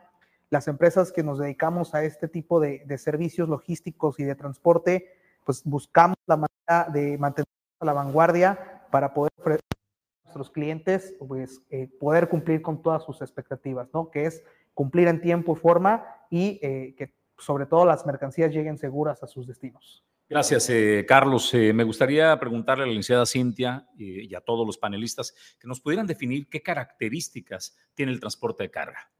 [0.51, 5.13] Las empresas que nos dedicamos a este tipo de, servicios logísticos y de transporte,
[5.45, 7.47] pues buscamos la manera de mantener
[7.79, 13.05] a la vanguardia para poder ofrecer a nuestros clientes, pues eh, poder cumplir con todas
[13.05, 14.11] sus expectativas, ¿no?
[14.11, 14.43] Que es
[14.75, 19.29] cumplir en tiempo y forma y eh, que sobre todo las mercancías lleguen seguras a
[19.29, 20.05] sus destinos.
[20.29, 21.55] Gracias, eh, Carlos.
[21.55, 25.81] Eh, me gustaría preguntarle a la licenciada Cintia y a todos los panelistas que nos
[25.81, 29.11] pudieran definir qué características tiene el transporte de carga.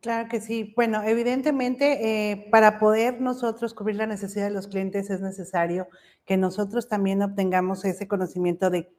[0.00, 0.72] Claro que sí.
[0.74, 5.88] Bueno, evidentemente, eh, para poder nosotros cubrir la necesidad de los clientes es necesario
[6.24, 8.90] que nosotros también obtengamos ese conocimiento de,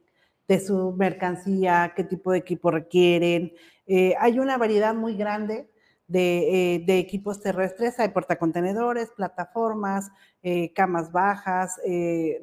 [0.65, 3.53] su mercancía, qué tipo de equipo requieren.
[4.19, 5.69] hay una variedad muy grande
[6.13, 10.11] eh, de, equipos terrestres, hay portacontenedores, plataformas,
[10.43, 12.39] eh, camas bajas, eh.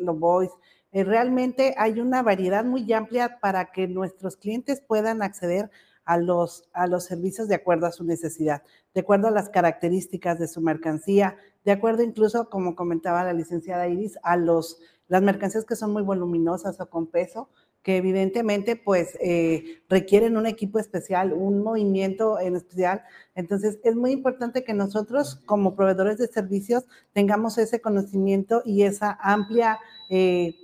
[0.90, 5.70] Eh, realmente hay una variedad muy amplia para que nuestros clientes puedan acceder
[6.04, 8.62] a los, a los servicios de acuerdo a su necesidad,
[8.94, 13.88] de acuerdo a las características de su mercancía, de acuerdo incluso, como comentaba la licenciada
[13.88, 14.78] Iris, a los,
[15.08, 17.50] las mercancías que son muy voluminosas o con peso,
[17.88, 23.02] que evidentemente pues eh, requieren un equipo especial, un movimiento en especial.
[23.34, 29.18] Entonces es muy importante que nosotros como proveedores de servicios tengamos ese conocimiento y esa
[29.22, 29.78] amplia
[30.10, 30.54] eh,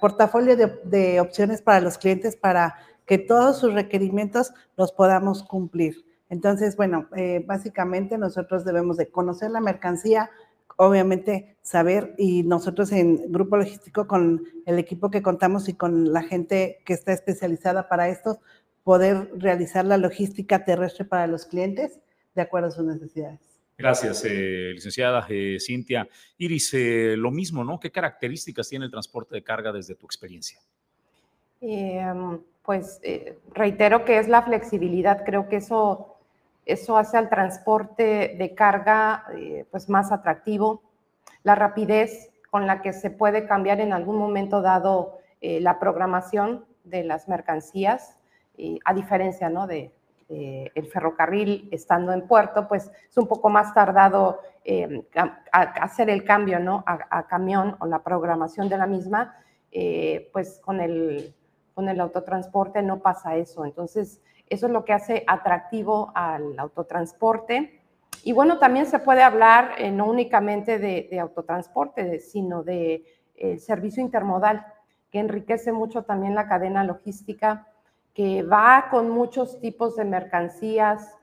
[0.00, 6.04] portafolio de, opciones para los clientes para que todos sus requerimientos los podamos cumplir.
[6.28, 10.30] Entonces, bueno, eh, básicamente nosotros debemos de conocer la mercancía,
[10.78, 16.22] obviamente saber y nosotros en Grupo Logístico con el equipo que contamos y con la
[16.22, 18.40] gente que está especializada para esto,
[18.84, 21.98] poder realizar la logística terrestre para los clientes
[22.34, 23.40] de acuerdo a sus necesidades.
[23.76, 26.08] Gracias, eh, licenciada eh, Cintia.
[26.36, 27.78] Iris, eh, lo mismo, ¿no?
[27.78, 30.60] ¿Qué características tiene el transporte de carga desde tu experiencia?
[31.60, 33.00] Em, pues
[33.52, 35.24] reitero que es la flexibilidad.
[35.24, 36.17] Creo que eso,
[36.68, 39.24] eso hace al transporte de carga
[39.70, 40.82] pues más atractivo.
[41.42, 47.04] La rapidez con la que se puede cambiar en algún momento dado la programación de
[47.04, 48.18] las mercancías,
[48.84, 49.66] a diferencia ¿no?
[49.66, 49.92] de,
[50.30, 55.06] eh, el ferrocarril estando en puerto, pues es un poco más tardado eh,
[55.52, 56.84] hacer el cambio ¿no?
[56.86, 59.34] a, camión o la programación de la misma,
[59.72, 61.34] eh, pues con el,
[61.72, 63.64] con el autotransporte no pasa eso.
[63.64, 67.80] Entonces, eso es lo que hace atractivo al autotransporte.
[68.24, 73.04] Y bueno, también se puede hablar no únicamente de, autotransporte, sino de
[73.58, 74.66] servicio intermodal,
[75.10, 77.66] que enriquece mucho también la cadena logística
[78.18, 81.16] que va con muchos tipos de mercancías,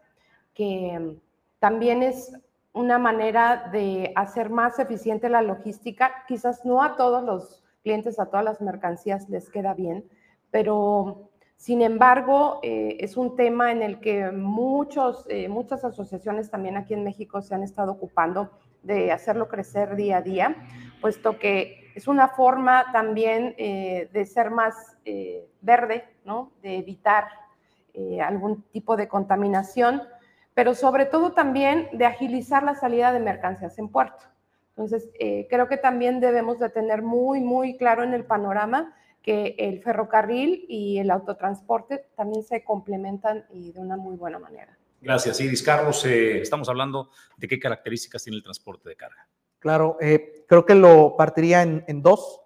[0.54, 1.18] que
[1.60, 2.32] también es
[2.72, 6.24] una manera de hacer más eficiente la logística.
[6.26, 10.06] Quizás no a todos los clientes, a todas las mercancías les queda bien,
[10.52, 16.78] pero sin embargo eh, es un tema en el que muchos, eh, muchas asociaciones también
[16.78, 18.52] aquí en México se han estado ocupando
[18.84, 20.56] de hacerlo crecer día a día,
[21.02, 24.98] puesto que es una forma también eh, de ser más
[25.62, 26.04] verde,
[26.62, 27.26] de evitar
[27.98, 30.02] eh, algún tipo de contaminación,
[30.54, 34.26] pero sobre todo también de agilizar la salida de mercancías en puerto.
[34.72, 38.94] Entonces, eh, creo que también debemos de tener muy, muy claro en el panorama
[39.26, 44.78] que el ferrocarril y el autotransporte también se complementan y de una muy buena manera.
[45.02, 45.64] Gracias, Iris.
[45.64, 49.28] Carlos, eh, estamos hablando de qué características tiene el transporte de carga.
[49.58, 49.98] Claro,
[50.48, 52.40] creo que lo partiría en dos.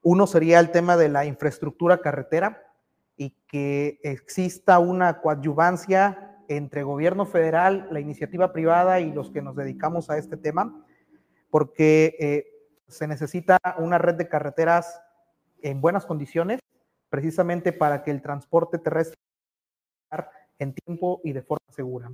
[0.00, 2.72] Uno sería el tema de la infraestructura carretera
[3.16, 9.56] y que exista una coadyuvancia entre gobierno federal, la iniciativa privada y los que nos
[9.56, 10.84] dedicamos a este tema,
[11.50, 12.46] porque eh,
[12.88, 15.00] se necesita una red de carreteras
[15.62, 16.60] en buenas condiciones,
[17.08, 19.16] precisamente para que el transporte terrestre
[20.58, 22.10] en tiempo y de forma segura.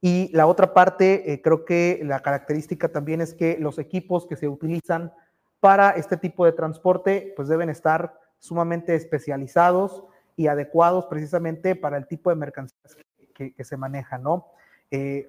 [0.00, 4.36] Y la otra parte, eh, creo que la característica también es que los equipos que
[4.36, 5.12] se utilizan
[5.60, 10.04] para este tipo de transporte, pues deben estar sumamente especializados,
[10.38, 12.96] y adecuados precisamente para el tipo de mercancías
[13.34, 14.46] que, se manejan, ¿no?
[14.88, 15.26] Eh,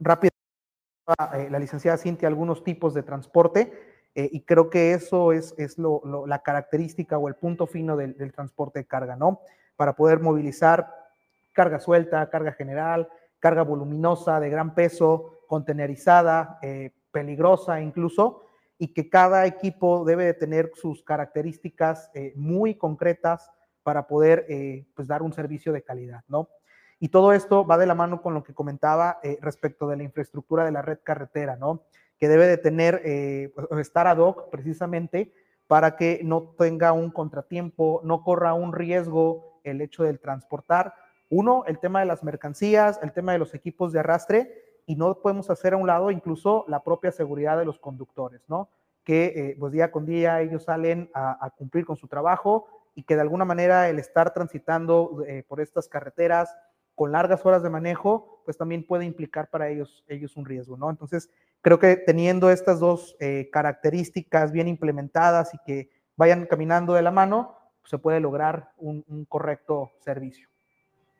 [0.00, 0.32] rápido,
[1.34, 5.76] eh, la licenciada Cintia algunos tipos de transporte eh, y creo que eso es, es
[5.78, 9.40] la característica o el punto fino del, transporte de carga, ¿no?
[9.76, 10.92] Para poder movilizar
[11.52, 16.58] carga suelta, carga general, carga voluminosa, de gran peso, contenerizada,
[17.10, 18.42] peligrosa incluso,
[18.78, 23.50] y que cada equipo debe de tener sus características muy concretas
[23.82, 26.48] para poder eh, pues dar un servicio de calidad, ¿no?
[26.98, 30.02] Y todo esto va de la mano con lo que comentaba eh, respecto de la
[30.02, 31.84] infraestructura de la red carretera, ¿no?
[32.20, 35.32] Que debe de tener, eh, pues, estar ad hoc precisamente
[35.66, 40.94] para que no tenga un contratiempo, no corra un riesgo el hecho del transportar.
[41.28, 45.20] Uno, el tema de las mercancías, el tema de los equipos de arrastre, y no
[45.20, 48.68] podemos hacer a un lado incluso la propia seguridad de los conductores, ¿no?
[49.04, 53.14] Que pues día con día ellos salen a, a cumplir con su trabajo, y que
[53.14, 56.56] de alguna manera el estar transitando eh, por estas carreteras
[56.94, 60.90] con largas horas de manejo, pues también puede implicar para ellos, ellos un riesgo, ¿no?
[60.90, 61.30] Entonces,
[61.62, 67.10] creo que teniendo estas dos eh, características bien implementadas y que vayan caminando de la
[67.10, 70.48] mano, se puede lograr un, correcto servicio.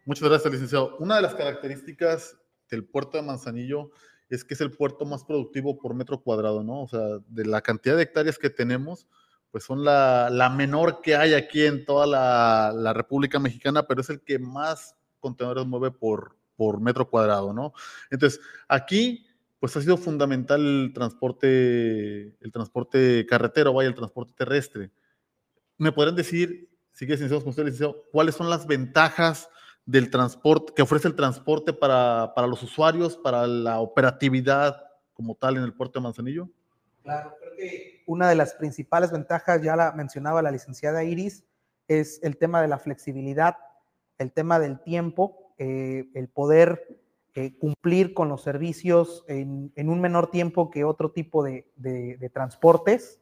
[0.04, 0.96] Muchas gracias, licenciado.
[0.98, 2.36] Una de las características
[2.70, 3.90] del puerto de Manzanillo
[4.28, 6.82] es que es el puerto más productivo por metro cuadrado, ¿no?
[6.82, 9.08] O sea, de la cantidad de hectáreas que tenemos,
[9.50, 14.20] pues son la, menor que hay aquí en toda la, República Mexicana, pero es el
[14.20, 17.72] que más contenedores mueve por, por metro cuadrado, ¿no?
[18.10, 19.26] Entonces, aquí,
[19.60, 24.90] pues ha sido fundamental el transporte, el transporte carretero, vaya, el transporte terrestre.
[25.76, 27.72] ¿Me podrían decir, si quieres, con usted,
[28.10, 29.50] cuáles son las ventajas
[29.84, 35.58] del transporte, que ofrece el transporte para, para los usuarios, para la operatividad como tal
[35.58, 36.48] en el puerto de Manzanillo?
[37.02, 41.44] Claro, creo que una de las principales ventajas, ya la mencionaba la licenciada Iris,
[41.86, 43.56] es el tema de la flexibilidad,
[44.16, 46.99] el tema del tiempo, eh, el poder
[47.34, 53.20] eh, cumplir con los servicios en, un menor tiempo que otro tipo de, transportes,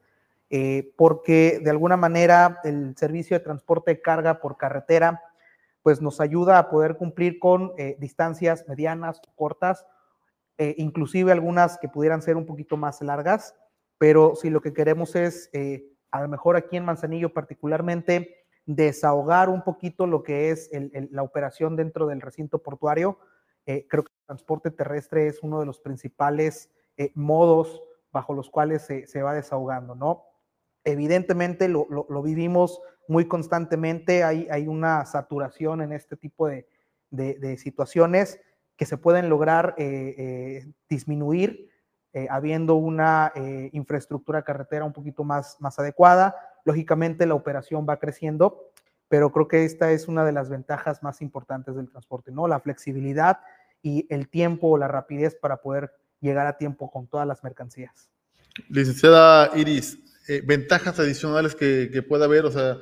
[0.50, 5.22] eh, porque de alguna manera el servicio de transporte de carga por carretera
[5.82, 9.86] pues nos ayuda a poder cumplir con distancias medianas, cortas,
[10.58, 13.54] inclusive algunas que pudieran ser un poquito más largas
[13.98, 19.48] pero si lo que queremos es, eh, a lo mejor aquí en Manzanillo particularmente, desahogar
[19.48, 20.70] un poquito lo que es
[21.10, 23.18] la operación dentro del recinto portuario,
[23.68, 28.82] eh, creo que transporte terrestre es uno de los principales eh, modos bajo los cuales
[28.82, 30.24] se, va desahogando, ¿no?
[30.84, 31.84] Evidentemente lo,
[32.22, 36.66] vivimos muy constantemente, hay, hay, una saturación en este tipo de,
[37.58, 38.40] situaciones
[38.76, 41.70] que se pueden lograr eh, eh, disminuir
[42.30, 43.32] habiendo una
[43.70, 46.34] infraestructura carretera un poquito más, más adecuada.
[46.64, 48.72] Lógicamente la operación va creciendo,
[49.08, 52.48] pero creo que esta es una de las ventajas más importantes del transporte, ¿no?
[52.48, 53.38] La flexibilidad
[53.82, 58.10] y el tiempo o la rapidez para poder llegar a tiempo con todas las mercancías.
[58.68, 59.98] Licenciada Iris,
[60.28, 62.78] eh, ventajas adicionales que, que pueda haber, o sea,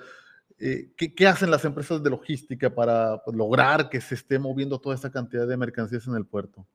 [0.59, 4.95] eh, ¿qué, hacen las empresas de logística para pues, lograr que se esté moviendo toda
[4.95, 6.67] esta cantidad de mercancías en el puerto?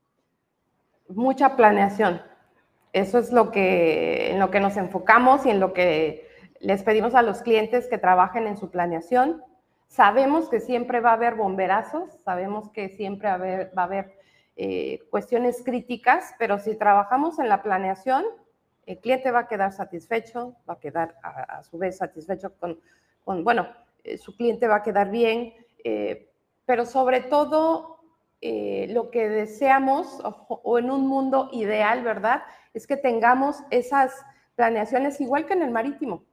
[1.10, 2.22] Mucha planeación.
[2.94, 7.16] Eso es lo que, en lo que nos enfocamos y en lo que les pedimos
[7.16, 9.42] a los clientes que trabajen en su planeación.
[9.92, 14.16] Sabemos que siempre va a haber bomberazos, sabemos que siempre va a haber,
[14.56, 18.24] eh, cuestiones críticas, pero si trabajamos en la planeación,
[18.86, 23.68] el cliente va a quedar satisfecho, va a quedar a, su vez satisfecho con, bueno,
[24.06, 26.32] eh, su cliente va a quedar bien, eh,
[26.66, 28.00] pero sobre todo
[28.42, 32.44] lo que deseamos o, en un mundo ideal, ¿verdad?
[32.74, 34.14] Es que tengamos esas
[34.56, 36.24] planeaciones igual que en el marítimo.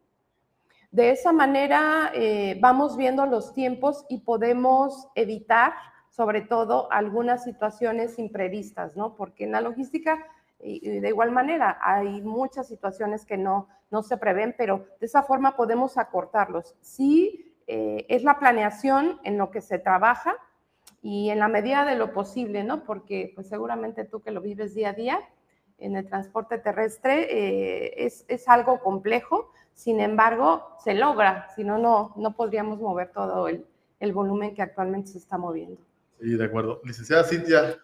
[0.91, 5.75] De esa manera eh, vamos viendo los tiempos y podemos evitar,
[6.09, 9.15] sobre todo, algunas situaciones imprevistas, ¿no?
[9.15, 10.27] Porque en la logística,
[10.59, 15.57] de igual manera, hay muchas situaciones que no, no se prevén, pero de esa forma
[15.57, 16.75] podemos acortarlos.
[16.81, 20.35] Sí, eh, es la planeación en lo que se trabaja
[21.03, 22.85] y en la medida de lo posible, ¿no?
[22.85, 25.21] Porque pues seguramente tú que lo vives día a día
[25.79, 31.79] en el transporte terrestre eh, es, es algo complejo, sin embargo, se logra, si no,
[32.17, 33.65] no podríamos mover todo el,
[34.13, 35.81] volumen que actualmente se está moviendo.
[36.21, 36.81] Sí, de acuerdo.
[36.83, 37.79] Licenciada Cintia,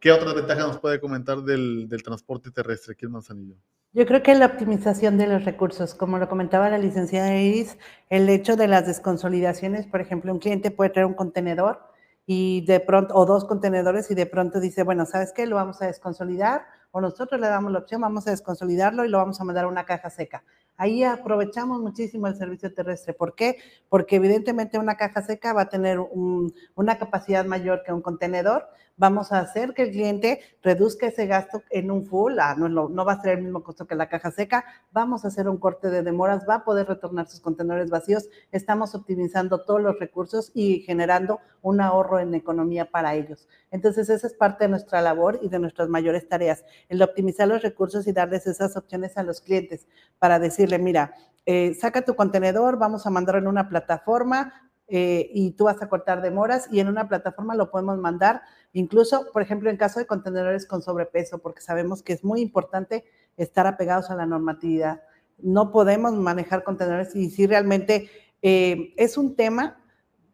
[0.00, 3.56] ¿qué otras ventajas nos puede comentar del, transporte terrestre aquí en Manzanillo?
[3.92, 7.76] Yo creo que la optimización de los recursos, como lo comentaba la licenciada Iris,
[8.08, 11.78] el hecho de las desconsolidaciones, por ejemplo, un cliente puede traer un contenedor
[12.24, 15.46] y de pronto, o dos contenedores y de pronto dice, bueno, ¿sabes qué?
[15.46, 16.64] Lo vamos a desconsolidar
[16.96, 19.68] o nosotros le damos la opción, vamos a desconsolidarlo y lo vamos a mandar a
[19.68, 20.44] una caja seca.
[20.76, 23.14] Ahí aprovechamos muchísimo el servicio terrestre.
[23.14, 23.56] ¿Por qué?
[23.88, 28.68] Porque evidentemente una caja seca va a tener una capacidad mayor que un contenedor.
[28.96, 32.38] Vamos a hacer que el cliente reduzca ese gasto en un full.
[32.38, 34.64] Ah, no, no, va a ser el mismo costo que la caja seca.
[34.92, 36.46] Vamos a hacer un corte de demoras.
[36.48, 38.28] Va a poder retornar sus contenedores vacíos.
[38.52, 43.48] Estamos optimizando todos los recursos y generando un ahorro en economía para ellos.
[43.72, 47.62] Entonces, esa es parte de nuestra labor y de nuestras mayores tareas, el optimizar los
[47.62, 49.88] recursos y darles esas opciones a los clientes
[50.20, 51.14] para decirle, mira,
[51.46, 54.52] eh, saca tu contenedor, vamos a mandarlo en una plataforma
[54.86, 59.30] eh, y tú vas a cortar demoras y en una plataforma lo podemos mandar, incluso,
[59.32, 63.04] por ejemplo, en caso de contenedores con sobrepeso, porque sabemos que es muy importante
[63.36, 65.02] estar apegados a la normatividad.
[65.38, 68.10] No podemos manejar contenedores y si realmente
[68.42, 69.80] eh, es un tema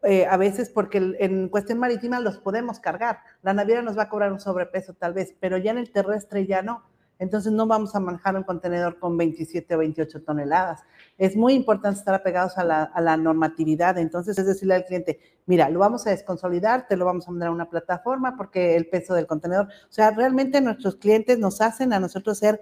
[0.03, 3.19] eh, a veces porque en cuestión marítima los podemos cargar.
[3.43, 6.47] La naviera nos va a cobrar un sobrepeso tal vez, pero ya en el terrestre
[6.47, 6.83] ya no.
[7.21, 10.81] Entonces no vamos a manejar un contenedor con 27 o 28 toneladas.
[11.19, 13.99] Es muy importante estar apegados a la, a la normatividad.
[13.99, 17.49] Entonces es decirle al cliente, mira, lo vamos a desconsolidar, te lo vamos a mandar
[17.49, 19.67] a una plataforma porque el peso del contenedor.
[19.67, 22.59] O sea, realmente nuestros clientes nos hacen a nosotros ser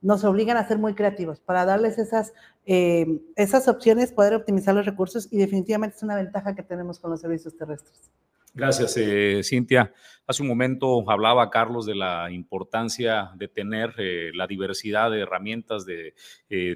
[0.00, 2.32] nos obligan a ser muy creativos para darles esas,
[2.66, 7.10] eh, esas opciones, poder optimizar los recursos y definitivamente es una ventaja que tenemos con
[7.10, 8.10] los servicios terrestres.
[8.58, 9.92] Gracias, eh, Cintia.
[10.26, 15.86] Hace un momento hablaba Carlos de la importancia de tener eh, la diversidad de herramientas
[15.86, 16.12] de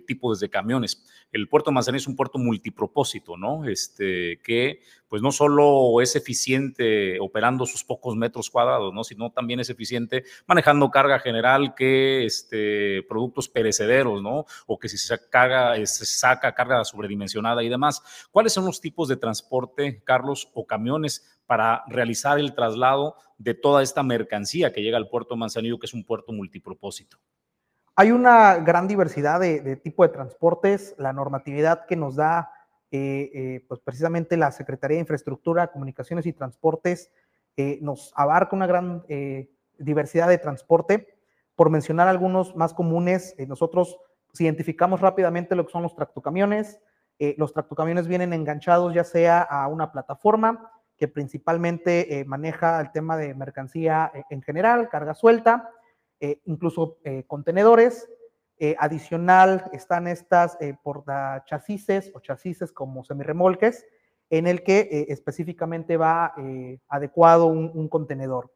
[0.06, 1.04] tipos de camiones.
[1.32, 3.64] El puerto Manzanillo es un puerto multipropósito, ¿no?
[3.64, 9.02] Este, que pues no solo es eficiente operando sus pocos metros cuadrados, ¿no?
[9.02, 14.46] Sino también es eficiente manejando carga general que este, productos perecederos, ¿no?
[14.66, 18.28] O que si se, se saca carga sobredimensionada y demás.
[18.30, 23.82] ¿Cuáles son los tipos de transporte, Carlos, o camiones para realizar el traslado de toda
[23.82, 27.18] esta mercancía que llega al puerto Manzanillo, que es un puerto multipropósito?
[27.94, 30.94] Hay una gran diversidad de, de tipo de transportes.
[30.96, 32.50] La normatividad que nos da
[32.90, 37.12] eh, eh, pues precisamente la Secretaría de Infraestructura, Comunicaciones y Transportes
[37.58, 39.04] eh, nos abarca una gran
[39.76, 41.18] diversidad de transporte.
[41.54, 43.98] Por mencionar algunos más comunes, nosotros
[44.38, 46.80] identificamos rápidamente lo que son los tractocamiones.
[47.36, 50.70] los tractocamiones vienen enganchados ya sea a una plataforma
[51.02, 55.68] que principalmente maneja el tema de mercancía en general, carga suelta,
[56.44, 58.08] incluso contenedores,
[58.64, 60.76] eh, adicional están estas eh,
[61.46, 63.84] chasis o chasis como semirremolques,
[64.30, 68.50] en el que eh, específicamente va eh, adecuado un, contenedor.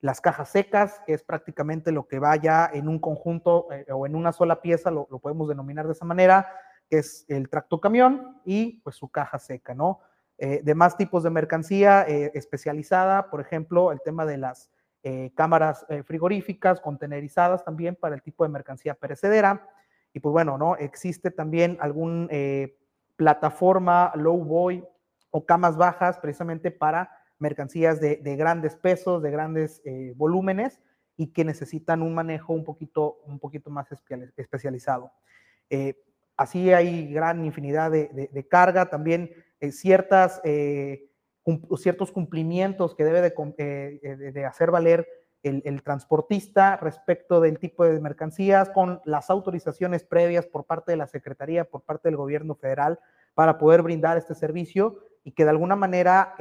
[0.00, 4.32] las cajas secas, es prácticamente lo que vaya en un conjunto eh, o en una
[4.32, 6.46] sola pieza, lo, podemos denominar de esa manera,
[6.90, 10.00] es el tractocamión y pues su caja seca, ¿no?
[10.38, 14.70] Eh, demás tipos de mercancía eh, especializada, por ejemplo, el tema de las
[15.36, 19.68] cámaras frigoríficas, contenerizadas también para el tipo de mercancía perecedera.
[20.12, 20.74] Y pues bueno, ¿no?
[20.74, 22.28] Existe también algún
[23.14, 24.84] plataforma low boy
[25.30, 30.80] o camas bajas precisamente para mercancías de, grandes pesos, de grandes eh, volúmenes
[31.16, 33.88] y que necesitan un manejo un poquito, un poquito más
[34.36, 35.12] especializado.
[35.68, 35.94] Eh,
[36.36, 39.30] así hay gran infinidad de, carga, también
[39.60, 40.40] eh, ciertas,
[41.78, 45.06] ciertos cumplimientos que debe de, hacer valer
[45.42, 51.06] el, transportista respecto del tipo de mercancías con las autorizaciones previas por parte de la
[51.06, 52.98] Secretaría, por parte del gobierno federal,
[53.34, 56.34] para poder brindar este servicio y que de alguna manera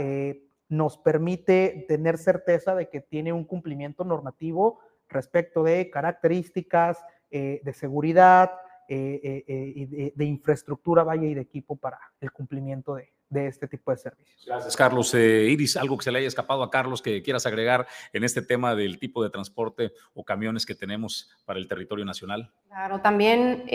[0.69, 7.73] nos permite tener certeza de que tiene un cumplimiento normativo respecto de características eh, de
[7.73, 8.51] seguridad
[8.87, 13.09] eh, eh, y de, infraestructura, vaya, y de equipo para el cumplimiento de,
[13.47, 14.45] este tipo de servicios.
[14.45, 15.13] Gracias, Carlos.
[15.13, 18.75] Iris, algo que se le haya escapado a Carlos que quieras agregar en este tema
[18.75, 22.51] del tipo de transporte o camiones que tenemos para el territorio nacional.
[22.67, 23.65] Claro, también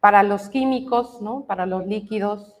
[0.00, 1.44] para los químicos, ¿no?
[1.46, 2.56] para los líquidos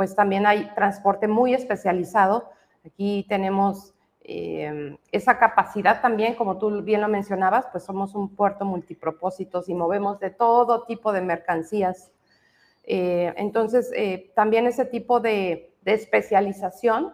[0.00, 2.48] pues también hay transporte muy especializado.
[2.86, 3.92] Aquí tenemos
[4.22, 9.74] eh, esa capacidad también, como tú bien lo mencionabas, pues somos un puerto multipropósitos y
[9.74, 12.10] movemos de todo tipo de mercancías.
[12.84, 17.12] Eh, entonces, eh, también ese tipo de, especialización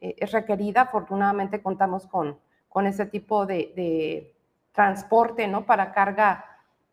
[0.00, 0.82] es requerida.
[0.82, 2.38] Afortunadamente contamos con,
[2.68, 4.34] con ese tipo de,
[4.72, 5.64] transporte, ¿no?
[5.66, 6.44] Para carga,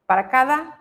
[0.06, 0.80] para cada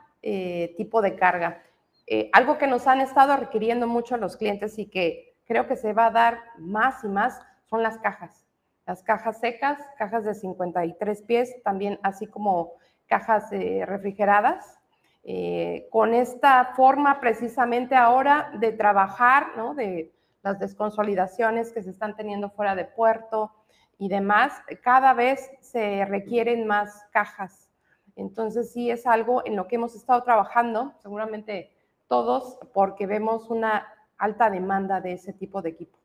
[0.77, 1.65] tipo de carga.
[2.07, 5.95] Eh, algo que nos han estado requiriendo mucho los clientes y que creo que se
[5.95, 8.44] va a dar más y más son las cajas.
[8.87, 12.75] Las cajas secas, cajas de 53 pies, también así como
[13.07, 14.79] cajas eh, refrigeradas.
[15.23, 19.75] Eh, con esta forma precisamente ahora de trabajar, ¿no?
[19.75, 20.13] de
[20.43, 23.51] las desconsolidaciones que se están teniendo fuera de puerto
[23.99, 27.71] y demás, cada vez se requieren más cajas.
[28.17, 31.71] Entonces sí es algo en lo que hemos estado trabajando, seguramente
[32.07, 35.99] todos porque vemos una alta demanda de ese tipo de equipo.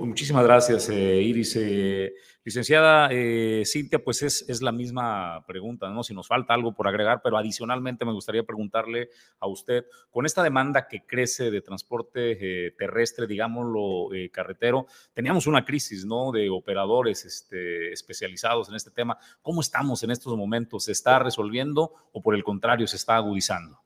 [0.00, 1.56] Pues muchísimas gracias, eh, Iris.
[1.56, 6.02] Eh, licenciada eh, Cintia, pues es, la misma pregunta, ¿no?
[6.02, 10.42] Si nos falta algo por agregar, pero adicionalmente me gustaría preguntarle a usted, con esta
[10.42, 16.32] demanda que crece de transporte terrestre, digámoslo, carretero, teníamos una crisis, ¿no?
[16.32, 19.18] De operadores este, especializados en este tema.
[19.42, 20.84] ¿Cómo estamos en estos momentos?
[20.84, 23.78] ¿Se está resolviendo o por el contrario se está agudizando?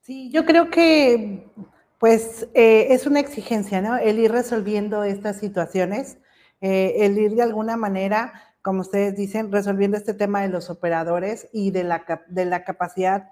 [0.00, 1.50] Sí, yo creo que
[1.98, 3.96] pues eh, es una exigencia, ¿no?
[3.96, 6.18] El ir resolviendo estas situaciones,
[6.60, 8.32] eh, el ir de alguna manera,
[8.62, 13.30] como ustedes dicen, resolviendo este tema de los operadores y de la, de la capacidad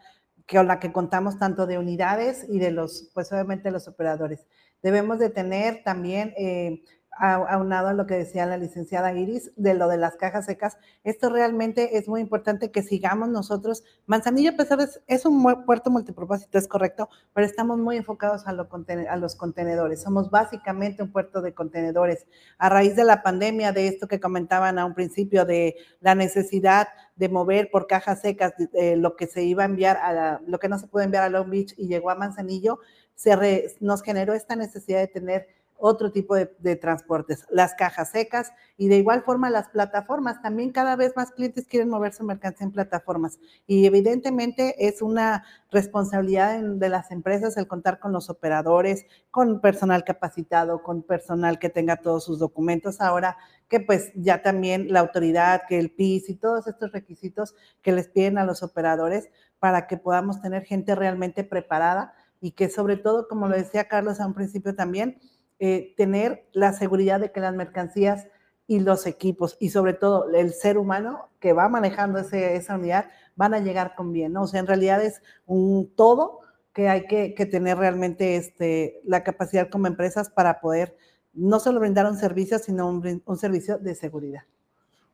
[0.51, 4.47] con la que contamos tanto de unidades y de los, pues obviamente los operadores.
[4.83, 6.83] Debemos de tener también eh,
[7.19, 11.31] aunado a lo que decía la licenciada Iris de lo de las cajas secas, esto
[11.31, 13.85] realmente es muy importante que sigamos nosotros.
[14.07, 18.53] Manzanillo, a pesar de es un puerto multipropósito, es correcto, pero estamos muy enfocados a,
[18.53, 20.03] los contenedores.
[20.03, 22.27] Somos básicamente un puerto de contenedores.
[22.59, 26.89] A raíz de la pandemia, de esto que comentaban a un principio, de la necesidad
[27.17, 28.53] de mover por cajas secas
[28.97, 31.51] lo que se iba a enviar a lo que no se puede enviar a Long
[31.51, 32.79] Beach y llegó a Manzanillo,
[33.15, 35.49] se nos generó esta necesidad de tener
[35.79, 40.41] otro tipo de, transportes, las cajas secas y de igual forma las plataformas.
[40.43, 45.45] También cada vez más clientes quieren mover su mercancía en plataformas y evidentemente es una
[45.71, 51.69] responsabilidad de las empresas el contar con los operadores, con personal capacitado, con personal que
[51.69, 53.01] tenga todos sus documentos.
[53.01, 53.37] Ahora
[53.69, 58.09] que pues ya también la autoridad, que el PIS y todos estos requisitos que les
[58.09, 63.29] piden a los operadores para que podamos tener gente realmente preparada y que sobre todo,
[63.29, 65.19] como lo decía Carlos a un principio también,
[65.59, 68.27] eh, tener la seguridad de que las mercancías
[68.67, 73.55] y los equipos y sobre todo el ser humano que va manejando esa unidad van
[73.55, 74.43] a llegar con bien, ¿no?
[74.43, 76.41] O sea, en realidad es un todo
[76.73, 80.95] que hay que, tener realmente este, la capacidad como empresas para poder
[81.33, 84.43] no solo brindar un servicio, sino un, servicio de seguridad.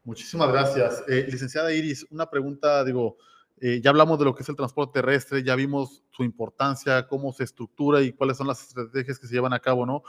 [0.03, 1.05] Muchísimas gracias.
[1.09, 3.16] Eh, licenciada Iris, una pregunta, digo,
[3.61, 7.32] eh, ya hablamos de lo que es el transporte terrestre, ya vimos su importancia, cómo
[7.32, 10.03] se estructura y cuáles son las estrategias que se llevan a cabo, ¿no?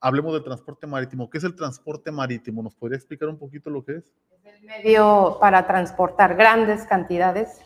[0.00, 1.28] hablemos del transporte marítimo.
[1.30, 2.62] ¿Qué es el transporte marítimo?
[2.62, 4.12] ¿Nos podría explicar un poquito lo que es?
[4.44, 7.60] Es el medio para transportar grandes cantidades.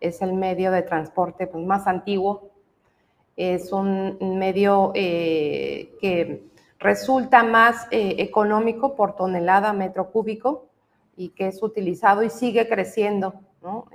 [0.00, 2.50] Es el medio de transporte pues, más antiguo.
[3.36, 6.44] Es un medio eh, que
[6.78, 10.66] resulta más eh, económico por tonelada metro cúbico
[11.16, 13.34] y que es utilizado y sigue creciendo.
[13.62, 13.88] ¿no?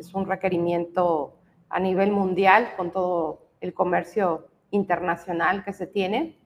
[0.00, 1.34] Es un requerimiento
[1.68, 6.36] a nivel mundial con todo el comercio internacional que se tiene.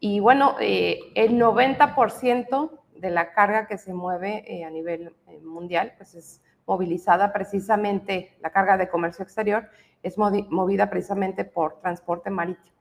[0.00, 6.14] Y bueno, eh, el 90% de la carga que se mueve a nivel mundial pues
[6.14, 9.68] es movilizada precisamente, la carga de comercio exterior
[10.02, 12.74] es movida precisamente por transporte marítimo.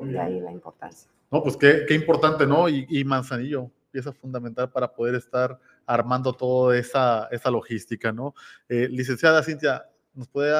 [0.00, 1.10] De ahí la importancia.
[1.30, 2.68] No, pues qué, qué importante, ¿no?
[2.68, 8.34] Y, y, Manzanillo, pieza fundamental para poder estar armando toda esa, esa logística, ¿no?
[8.68, 9.84] Eh, licenciada Cintia,
[10.14, 10.52] ¿nos puede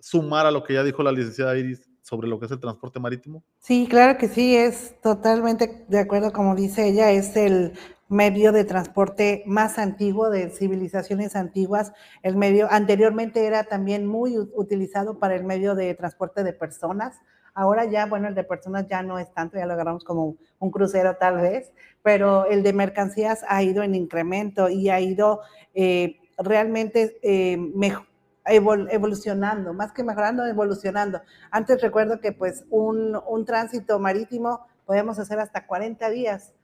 [0.00, 2.98] sumar a lo que ya dijo la licenciada Iris sobre lo que es el transporte
[2.98, 3.44] marítimo?
[3.60, 7.74] Sí, claro que sí, es totalmente de acuerdo, como dice ella, es el
[8.08, 11.92] medio de transporte más antiguo de civilizaciones antiguas.
[12.22, 17.16] El medio anteriormente era también muy utilizado para el medio de transporte de personas.
[17.54, 20.70] Ahora ya, bueno, el de personas ya no es tanto, ya lo agarramos como un
[20.70, 21.72] crucero tal vez,
[22.02, 25.40] pero el de mercancías ha ido en incremento y ha ido
[25.74, 27.58] eh, realmente eh,
[28.46, 31.20] evolucionando, más que mejorando, evolucionando.
[31.50, 36.54] Antes recuerdo que pues un, un tránsito marítimo podemos hacer hasta 40 días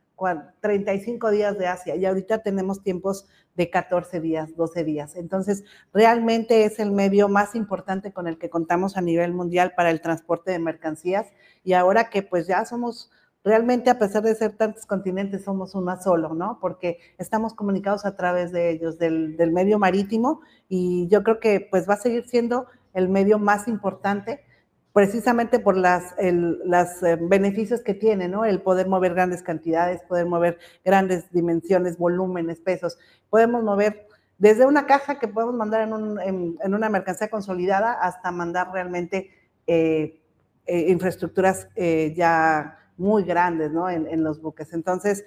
[0.60, 3.26] 35 días de Asia y ahorita tenemos tiempos
[3.56, 5.16] de 14 días, 12 días.
[5.16, 9.90] Entonces, realmente es el medio más importante con el que contamos a nivel mundial para
[9.90, 11.26] el transporte de mercancías
[11.64, 13.10] y ahora que pues ya somos
[13.42, 16.58] realmente a pesar de ser tantos continentes, somos uno solo, ¿no?
[16.60, 21.66] Porque estamos comunicados a través de ellos, del, del medio marítimo, y yo creo que
[21.70, 24.40] pues va a seguir siendo el medio más importante
[24.96, 26.14] precisamente por las,
[26.64, 28.46] las eh, beneficios que tiene, ¿no?
[28.46, 32.98] El poder mover grandes cantidades, poder mover grandes dimensiones, volúmenes, pesos.
[33.28, 39.28] Podemos mover desde una caja que podemos mandar en, una mercancía consolidada hasta mandar realmente
[39.66, 40.18] eh,
[40.64, 41.68] eh, infraestructuras
[42.14, 43.90] ya muy grandes, ¿no?
[43.90, 44.72] En, los buques.
[44.72, 45.26] Entonces,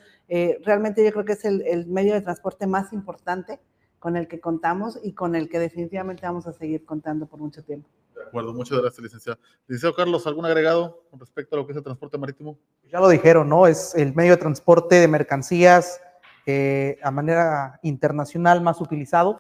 [0.66, 3.60] realmente yo creo que es el medio de transporte más importante
[4.00, 7.64] con el que contamos y con el que definitivamente vamos a seguir contando por mucho
[7.64, 7.88] tiempo.
[8.20, 9.40] De acuerdo, muchas gracias, licenciado.
[9.66, 12.60] Licenciado Carlos, ¿algún agregado con respecto a lo que es el transporte marítimo?
[12.92, 13.66] Ya lo dijeron, ¿no?
[13.66, 16.02] Es el medio de transporte de mercancías
[16.46, 19.40] eh, a manera internacional más utilizado.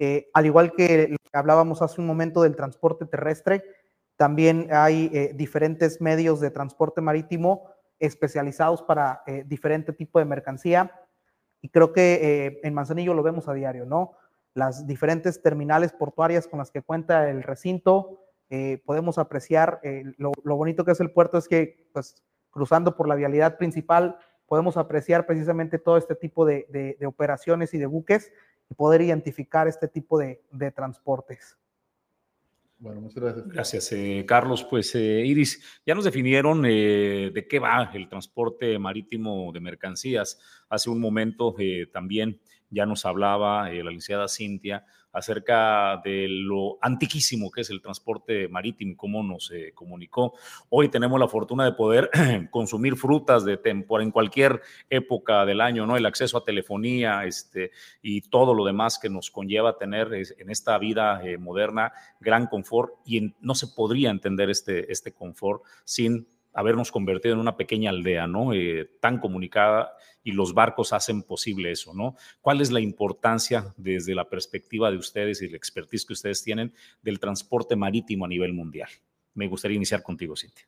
[0.00, 3.64] Eh, al igual que hablábamos hace un momento del transporte terrestre,
[4.16, 7.68] también hay eh, diferentes medios de transporte marítimo
[8.00, 10.90] especializados para diferente tipo de mercancía.
[11.60, 14.16] Y creo que en Manzanillo lo vemos a diario, ¿no?
[14.54, 18.20] Las diferentes terminales portuarias con las que cuenta el recinto.
[18.50, 23.08] Eh, podemos apreciar eh, lo, bonito que es el puerto, es que pues, cruzando por
[23.08, 28.30] la vialidad principal podemos apreciar precisamente todo este tipo de, operaciones y de buques
[28.68, 30.42] y poder identificar este tipo de,
[30.74, 31.56] transportes.
[32.78, 33.48] Bueno, muchas gracias.
[33.48, 34.66] Gracias, eh, Carlos.
[34.68, 40.38] Pues, Iris, ya nos definieron de qué va el transporte marítimo de mercancías.
[40.68, 41.54] Hace un momento
[41.90, 42.38] también
[42.72, 48.48] ya nos hablaba eh, la licenciada Cintia acerca de lo antiquísimo que es el transporte
[48.48, 50.34] marítimo, cómo nos eh, comunicó.
[50.70, 52.10] Hoy tenemos la fortuna de poder
[52.50, 55.96] consumir frutas de temporada en cualquier época del año, ¿no?
[55.96, 60.78] El acceso a telefonía este, y todo lo demás que nos conlleva tener en esta
[60.78, 66.92] vida eh, moderna gran confort y no se podría entender este, este confort sin habernos
[66.92, 68.52] convertido en una pequeña aldea, ¿no?
[68.52, 72.16] Eh, tan comunicada y los barcos hacen posible eso, ¿no?
[72.40, 76.72] ¿Cuál es la importancia desde la perspectiva de ustedes y la expertise que ustedes tienen
[77.02, 78.88] del transporte marítimo a nivel mundial?
[79.34, 80.66] Me gustaría iniciar contigo, Cintia.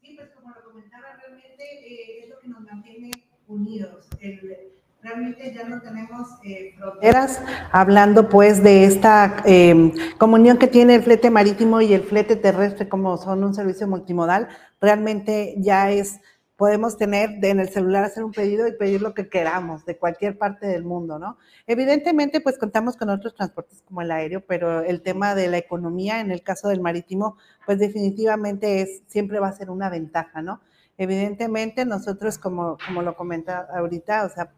[0.00, 3.10] Sí, pues como lo comentaba, realmente eh, es lo que nos mantiene
[3.48, 4.06] unidos.
[4.20, 4.67] El,
[5.02, 7.40] realmente ya no tenemos eh, fronteras,
[7.70, 12.88] hablando pues de esta em, comunión que tiene el flete marítimo y el flete terrestre
[12.88, 14.48] como son un servicio multimodal,
[14.80, 16.20] realmente ya es,
[16.56, 20.36] podemos tener en el celular hacer un pedido y pedir lo que queramos de cualquier
[20.36, 21.38] parte del mundo, ¿no?
[21.68, 26.18] Evidentemente pues contamos con otros transportes como el aéreo, pero el tema de la economía
[26.20, 27.36] en el caso del marítimo
[27.66, 30.60] pues definitivamente es, siempre va a ser una ventaja, ¿no?
[30.96, 34.50] Evidentemente nosotros como, como lo comenta ahorita, o sea,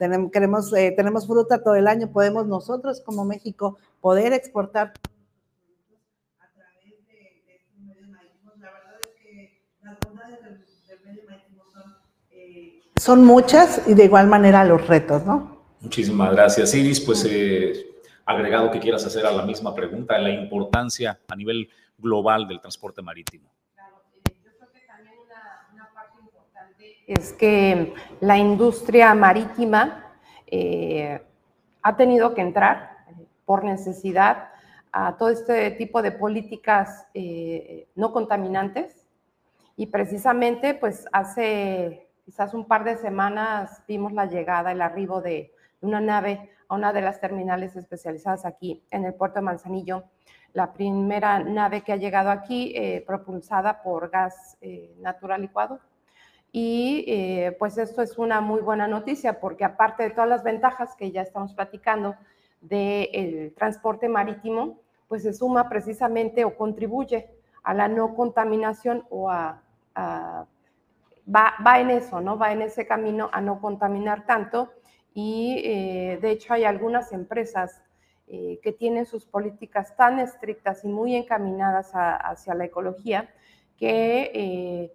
[0.00, 4.94] tenemos, queremos, eh, tenemos fruta todo el año, podemos nosotros como México poder exportar
[11.72, 11.88] son,
[12.30, 15.60] eh, son muchas y de igual manera los retos, ¿no?
[15.80, 17.00] Muchísimas gracias, Iris.
[17.00, 17.86] Pues eh,
[18.24, 23.02] agregado que quieras hacer a la misma pregunta, la importancia a nivel global del transporte
[23.02, 23.52] marítimo.
[27.14, 30.14] Es que la industria marítima
[30.46, 31.20] eh,
[31.82, 32.98] ha tenido que entrar
[33.44, 34.50] por necesidad
[34.92, 39.06] a todo este tipo de políticas eh, no contaminantes
[39.76, 45.52] Y precisamente, pues hace quizás un par de semanas vimos la llegada, el arribo de
[45.80, 50.04] una nave a una de las terminales especializadas aquí en el puerto de Manzanillo.
[50.52, 55.80] La primera nave que ha llegado aquí eh, propulsada por gas eh, natural licuado.
[56.52, 60.96] Y eh, pues esto es una muy buena noticia porque aparte de todas las ventajas
[60.96, 62.16] que ya estamos platicando
[62.60, 67.30] del transporte marítimo, pues se suma precisamente o contribuye
[67.62, 69.62] a la no contaminación o a,
[69.96, 72.36] va, va, en eso, ¿no?
[72.36, 74.72] Va en ese camino a no contaminar tanto
[75.14, 77.82] y eh, de hecho hay algunas empresas
[78.26, 83.28] eh, que tienen sus políticas tan estrictas y muy encaminadas hacia la ecología
[83.76, 84.92] que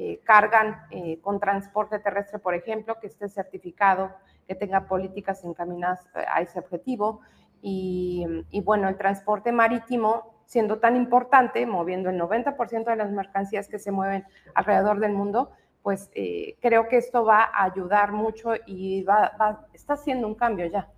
[0.00, 0.82] eh, cargan
[1.20, 4.12] con transporte terrestre, por ejemplo, que esté certificado,
[4.46, 7.20] que tenga políticas encaminadas a ese objetivo.
[7.62, 13.68] Y, y bueno, el transporte marítimo siendo tan importante, moviendo el 90% de las mercancías
[13.68, 14.24] que se mueven
[14.56, 19.94] alrededor del mundo, pues eh, creo que esto va a ayudar mucho y va, está
[19.94, 20.88] haciendo un cambio ya.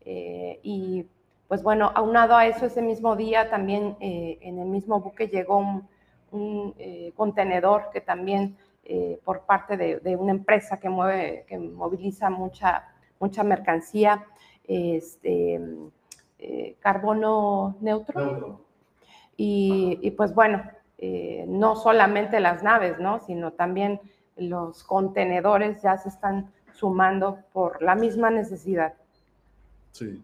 [0.00, 1.06] Eh, y
[1.46, 5.58] pues bueno, aunado a eso, ese mismo día también eh, en el mismo buque llegó
[5.58, 5.86] un,
[7.14, 8.56] contenedor que también
[9.24, 12.88] por parte de, una empresa que mueve, que moviliza mucha,
[13.20, 14.24] mucha mercancía,
[14.64, 15.60] este,
[16.80, 18.60] carbono neutro.
[19.36, 20.62] Y, pues bueno,
[20.98, 23.20] eh, no solamente las naves, ¿no?
[23.20, 24.00] Sino también
[24.36, 28.94] los contenedores ya se están sumando por la misma necesidad.
[29.90, 30.22] Sí.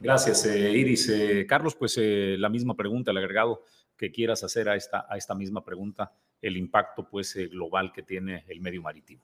[0.00, 1.08] Gracias, eh, Iris.
[1.08, 3.62] Eh, Carlos, pues la misma pregunta, el agregado
[3.98, 8.44] que quieras hacer a esta, a esta misma pregunta, el impacto pues global que tiene
[8.48, 9.20] el medio marítimo.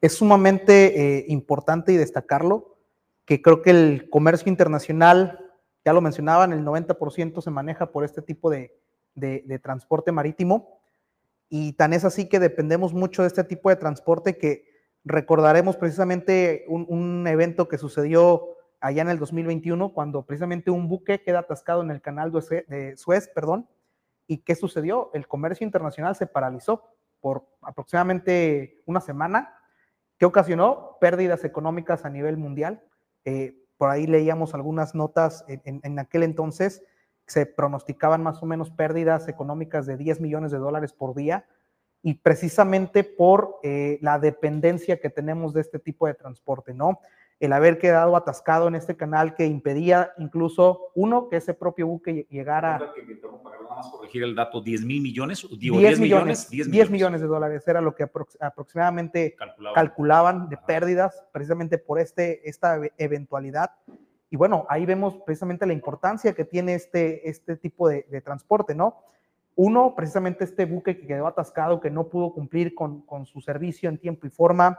[0.00, 2.76] Es sumamente importante y destacarlo,
[3.24, 5.44] que creo que el comercio internacional
[5.84, 8.72] ya lo mencionaban, el 90% se maneja por este tipo de,
[9.62, 10.80] transporte marítimo.
[11.50, 14.64] Y tan es así que dependemos mucho de este tipo de transporte que
[15.04, 21.40] recordaremos precisamente un, evento que sucedió allá en el 2021, cuando precisamente un buque queda
[21.40, 23.68] atascado en el canal de Suez, perdón,
[24.26, 25.10] ¿y qué sucedió?
[25.14, 26.84] El comercio internacional se paralizó
[27.20, 29.56] por aproximadamente una semana,
[30.18, 32.82] que ocasionó pérdidas económicas a nivel mundial.
[33.24, 36.82] Eh, por ahí leíamos algunas notas en, aquel entonces,
[37.26, 41.46] se pronosticaban más o menos pérdidas económicas de 10 millones de dólares por día
[42.02, 47.00] y precisamente por eh, la dependencia que tenemos de este tipo de transporte, ¿no?
[47.40, 52.26] El haber quedado atascado en este canal que impedía incluso, uno, que ese propio buque
[52.30, 52.78] llegara...
[52.78, 57.20] Nada más corregir el dato, 10 mil millones, digo, 10, millones, 10 millones.
[57.20, 58.08] de dólares era lo que
[58.40, 59.34] aproximadamente
[59.74, 60.48] calculaban.
[60.48, 63.72] de pérdidas precisamente por este, esta eventualidad.
[64.34, 69.02] Y bueno, ahí vemos precisamente la importancia que tiene este, este tipo de, transporte, ¿no?
[69.54, 73.88] Uno, precisamente este buque que quedó atascado, que no pudo cumplir con, con su servicio
[73.88, 74.76] en tiempo y forma,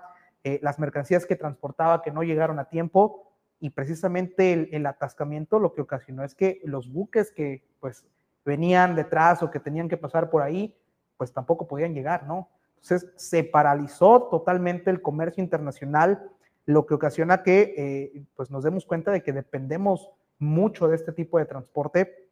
[0.47, 5.73] eh, las mercancías que transportaba que no llegaron a tiempo y precisamente el, atascamiento lo
[5.73, 8.05] que ocasionó es que los buques que pues
[8.45, 10.77] venían detrás o que tenían que pasar por ahí,
[11.17, 12.51] pues tampoco podían llegar, ¿no?
[12.75, 16.29] Entonces se paralizó totalmente el comercio internacional,
[16.67, 21.11] lo que ocasiona que eh, pues nos demos cuenta de que dependemos mucho de este
[21.11, 22.29] tipo de transporte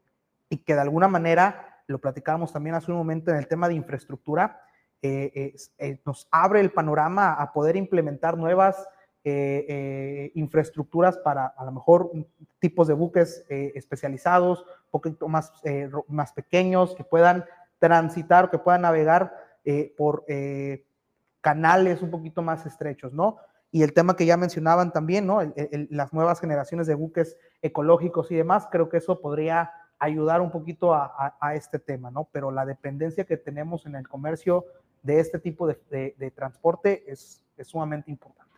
[0.50, 3.74] y que de alguna manera, lo platicábamos también hace un momento en el tema de
[3.74, 4.62] infraestructura,
[5.04, 8.88] eh, eh, nos abre el panorama a poder implementar nuevas
[10.34, 12.12] infraestructuras para a lo mejor
[12.60, 17.46] tipos de buques especializados poquito más, eh, más pequeños, que puedan
[17.80, 19.34] transitar, que puedan navegar
[19.66, 20.86] eh, por eh,
[21.42, 23.38] canales un poquito más estrechos, ¿no?
[23.72, 25.40] Y el tema que ya mencionaban también, ¿no?
[25.90, 30.94] las nuevas generaciones de buques ecológicos y demás, creo que eso podría ayudar un poquito
[30.94, 32.30] a, a, este tema, ¿no?
[32.32, 34.66] Pero la dependencia que tenemos en el comercio
[35.04, 38.52] de este tipo de, de, transporte es, es, sumamente importante.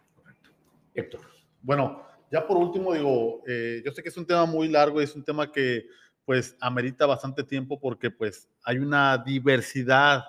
[0.94, 1.22] Héctor.
[1.62, 5.16] Bueno, ya por último digo, yo sé que es un tema muy largo y es
[5.16, 5.86] un tema que
[6.24, 10.24] pues amerita bastante tiempo porque pues hay una diversidad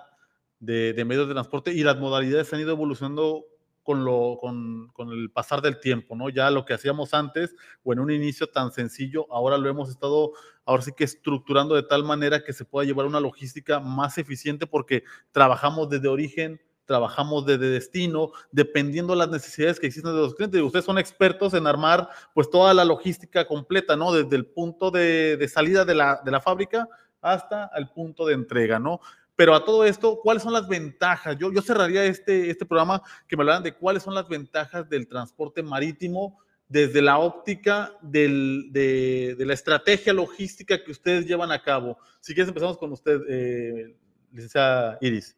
[0.59, 3.45] de, medios de transporte y las modalidades han ido evolucionando
[3.87, 6.27] con, lo, con, con, el pasar del tiempo, ¿no?
[6.27, 10.33] Ya lo que hacíamos antes o en un inicio tan sencillo, ahora lo hemos estado,
[10.65, 14.67] ahora sí que estructurando de tal manera que se pueda llevar una logística más eficiente
[14.67, 20.35] porque trabajamos desde origen trabajamos de, destino, dependiendo de las necesidades que existen de los
[20.35, 20.61] clientes.
[20.61, 24.13] Ustedes son expertos en armar pues toda la logística completa, ¿no?
[24.13, 26.87] Desde el punto de, salida de la, de la, fábrica
[27.19, 29.01] hasta el punto de entrega, ¿no?
[29.37, 31.37] Pero a todo esto, ¿cuáles son las ventajas?
[31.37, 35.07] Yo, yo cerraría este, este programa que me hablaran de cuáles son las ventajas del
[35.07, 41.61] transporte marítimo desde la óptica del, de, de, la estrategia logística que ustedes llevan a
[41.61, 41.99] cabo.
[42.19, 43.95] Si quieres, empezamos con usted, eh,
[44.31, 45.37] licenciada Iris.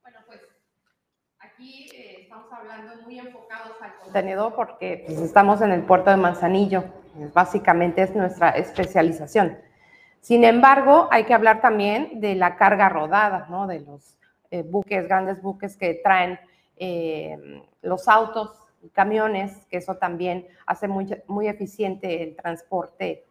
[0.00, 0.40] Bueno, pues
[1.38, 6.16] aquí eh, estamos hablando muy enfocados al contenedor porque pues, estamos en el puerto de
[6.16, 6.84] Manzanillo.
[7.34, 9.58] Básicamente es nuestra especialización.
[10.22, 13.66] Sin embargo, hay que hablar también de la carga rodada, ¿no?
[13.66, 14.16] De los
[14.52, 16.38] eh, buques, grandes buques que traen
[16.76, 17.36] eh,
[17.82, 18.56] los autos
[18.92, 23.24] camiones, que eso también hace muy, muy eficiente el transporte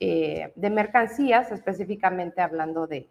[0.00, 3.08] eh, de mercancías, específicamente hablando de,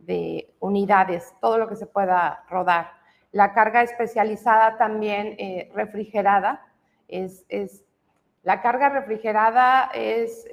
[0.00, 2.90] de, unidades, todo lo que se pueda rodar.
[3.32, 5.34] La carga especializada también
[5.74, 6.66] refrigerada
[7.08, 7.84] es, es,
[8.42, 10.46] la carga refrigerada es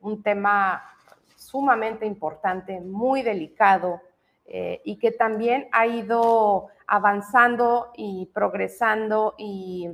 [0.00, 0.93] un tema
[1.54, 4.00] sumamente importante, muy delicado
[4.44, 9.88] eh, y que también ha ido avanzando y progresando y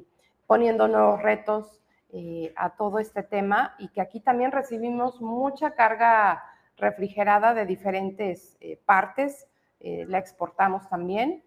[0.46, 1.82] poniendo nuevos retos
[2.14, 6.42] eh, a todo este tema y que aquí también recibimos mucha carga
[6.78, 9.46] refrigerada de diferentes eh, partes,
[9.82, 11.42] la exportamos también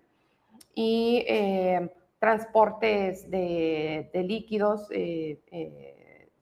[0.74, 1.24] y
[2.20, 4.89] transportes de, de líquidos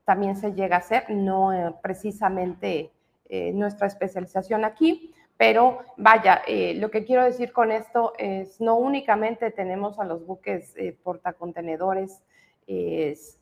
[0.05, 2.91] también se llega a hacer, no precisamente
[3.33, 5.13] eh, nuestra especialización aquí.
[5.37, 10.25] Pero vaya, eh, lo que quiero decir con esto es no únicamente tenemos a los
[10.27, 12.21] buques eh, portacontenedores,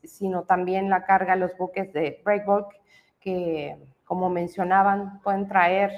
[0.03, 2.73] sino también la carga los buques de breakbulk,
[3.19, 5.91] que como mencionaban, pueden traer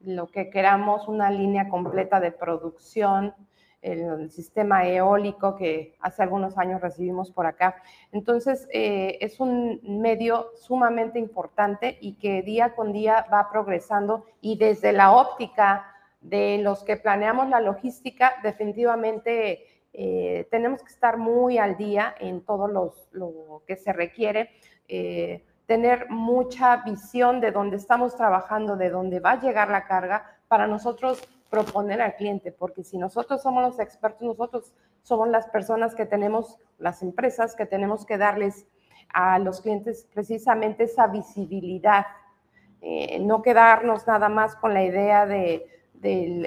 [0.00, 3.34] lo que queramos, una línea completa de producción,
[3.82, 7.76] el, sistema eólico que hace algunos años recibimos por acá.
[8.12, 14.58] Entonces, eh, es un medio sumamente importante y que día con día va progresando y
[14.58, 15.86] desde la óptica
[16.20, 22.42] de los que planeamos la logística, definitivamente eh, tenemos que estar muy al día en
[22.42, 24.50] todo lo que se requiere.
[24.88, 30.24] Eh, tener mucha visión de dónde estamos trabajando, de dónde va a llegar la carga,
[30.48, 35.94] para nosotros proponer al cliente, porque si nosotros somos los expertos, nosotros somos las personas
[35.94, 38.66] que tenemos, las empresas que tenemos que darles
[39.12, 42.06] a los clientes precisamente esa visibilidad,
[42.80, 46.46] eh, no quedarnos nada más con la idea de, del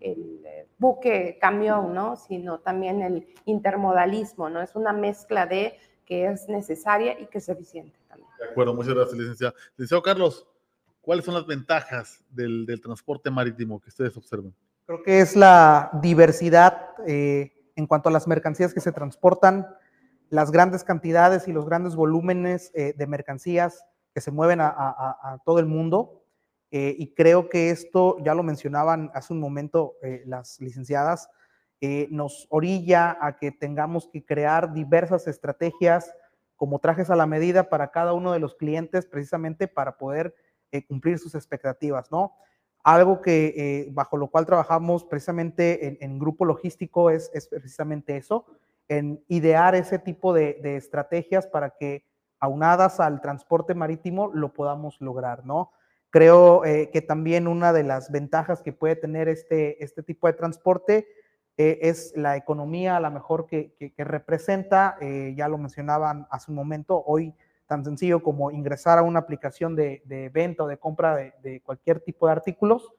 [0.00, 0.40] el,
[0.78, 2.16] buque camión, ¿no?
[2.16, 4.60] sino también el intermodalismo, ¿no?
[4.60, 8.28] Es una mezcla de que es necesaria y que es eficiente también.
[8.38, 9.54] De acuerdo, muchas gracias, licenciado.
[9.70, 10.46] Licenciado Carlos,
[11.06, 14.52] ¿Cuáles son las ventajas del, transporte marítimo que ustedes observan?
[14.86, 19.68] Creo que es la diversidad eh, en cuanto a las mercancías que se transportan,
[20.30, 25.60] las grandes cantidades y los grandes volúmenes eh, de mercancías que se mueven a, todo
[25.60, 26.24] el mundo.
[26.72, 29.94] Eh, y creo que esto, ya lo mencionaban hace un momento
[30.24, 31.30] las licenciadas,
[32.10, 36.12] nos orilla a que tengamos que crear diversas estrategias
[36.56, 40.34] como trajes a la medida para cada uno de los clientes, precisamente para poder
[40.72, 42.34] eh, cumplir sus expectativas, ¿no?
[42.82, 48.46] Algo que eh, bajo lo cual trabajamos precisamente en, grupo logístico es, precisamente eso,
[48.88, 52.04] en idear ese tipo de, estrategias para que
[52.40, 55.72] aunadas al transporte marítimo lo podamos lograr, ¿no?
[56.10, 60.32] Creo eh, que también una de las ventajas que puede tener este, este tipo de
[60.32, 61.06] transporte
[61.56, 67.02] es la economía a la mejor que, que representa, ya lo mencionaban hace un momento,
[67.06, 67.34] hoy
[67.66, 72.26] tan sencillo como ingresar a una aplicación de, venta o de compra de, cualquier tipo
[72.26, 72.92] de artículos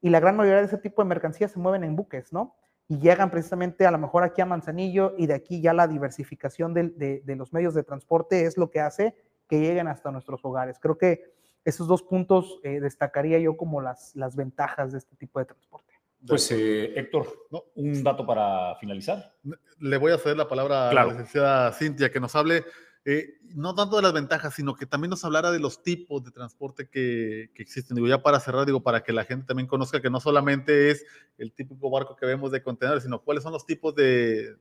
[0.00, 2.56] y la gran mayoría de ese tipo de mercancías se mueven en buques, ¿no?
[2.88, 6.74] Y llegan precisamente a lo mejor aquí a Manzanillo y de aquí ya la diversificación
[6.74, 9.16] de, los medios de transporte es lo que hace
[9.48, 10.78] que lleguen hasta nuestros hogares.
[10.78, 11.22] Creo que
[11.64, 15.94] esos dos puntos eh, destacaría yo como las, las ventajas de este tipo de transporte.
[16.26, 17.26] Pues eh, Héctor,
[17.74, 19.34] un dato para finalizar.
[19.78, 22.64] Le voy a ceder la palabra a la licenciada Cintia que nos hable
[23.06, 26.30] eh, no tanto de las ventajas, sino que también nos hablara de los tipos de
[26.30, 27.94] transporte que, existen.
[27.94, 31.04] Digo, ya para cerrar, digo, para que la gente también conozca que no solamente es
[31.36, 34.56] el típico barco que vemos de contenedores, sino cuáles son los tipos de,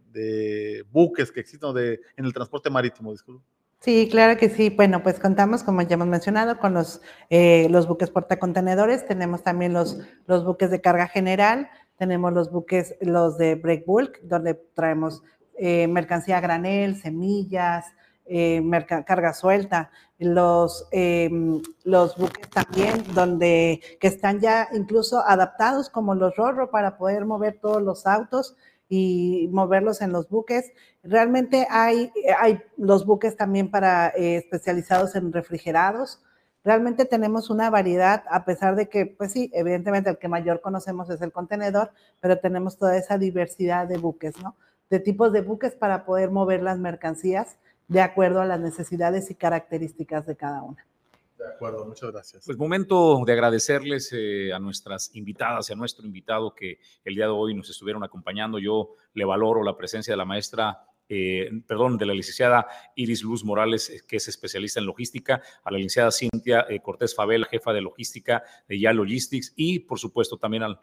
[0.91, 3.14] buques que existen de, en el transporte marítimo.
[3.80, 4.70] Sí, claro que sí.
[4.70, 9.74] Bueno, pues contamos, como ya hemos mencionado, con los, eh, los buques portacontenedores, tenemos también
[9.74, 15.22] los, los buques de carga general, tenemos los buques, los de break bulk, donde traemos
[15.58, 17.86] eh, mercancía a granel, semillas,
[18.26, 18.61] eh,
[19.05, 26.36] carga suelta, los, em, los buques también, donde que están ya incluso adaptados como los
[26.36, 28.55] RORO para poder mover todos los autos
[28.89, 30.71] y moverlos en los buques.
[31.03, 36.21] Realmente hay, hay los buques también para eh, especializados en refrigerados.
[36.63, 41.09] Realmente tenemos una variedad, a pesar de que, pues sí, evidentemente el que mayor conocemos
[41.09, 44.55] es el contenedor, pero tenemos toda esa diversidad de buques, ¿no?
[44.89, 47.57] De tipos de buques para poder mover las mercancías
[47.88, 50.86] de acuerdo a las necesidades y características de cada una.
[51.38, 52.46] De acuerdo, muchas gracias.
[52.46, 57.26] Pues momento de agradecerles eh, a nuestras invitadas y a nuestro invitado que el día
[57.26, 58.60] de hoy nos estuvieron acompañando.
[58.60, 63.43] Yo le valoro la presencia de la maestra eh, perdón, de la licenciada Iris Luz
[63.43, 67.74] Morales, eh, que es especialista en logística, a la licenciada Cintia eh, Cortés Favela, jefa
[67.74, 70.80] de logística de Ya Logistics, y por supuesto también al,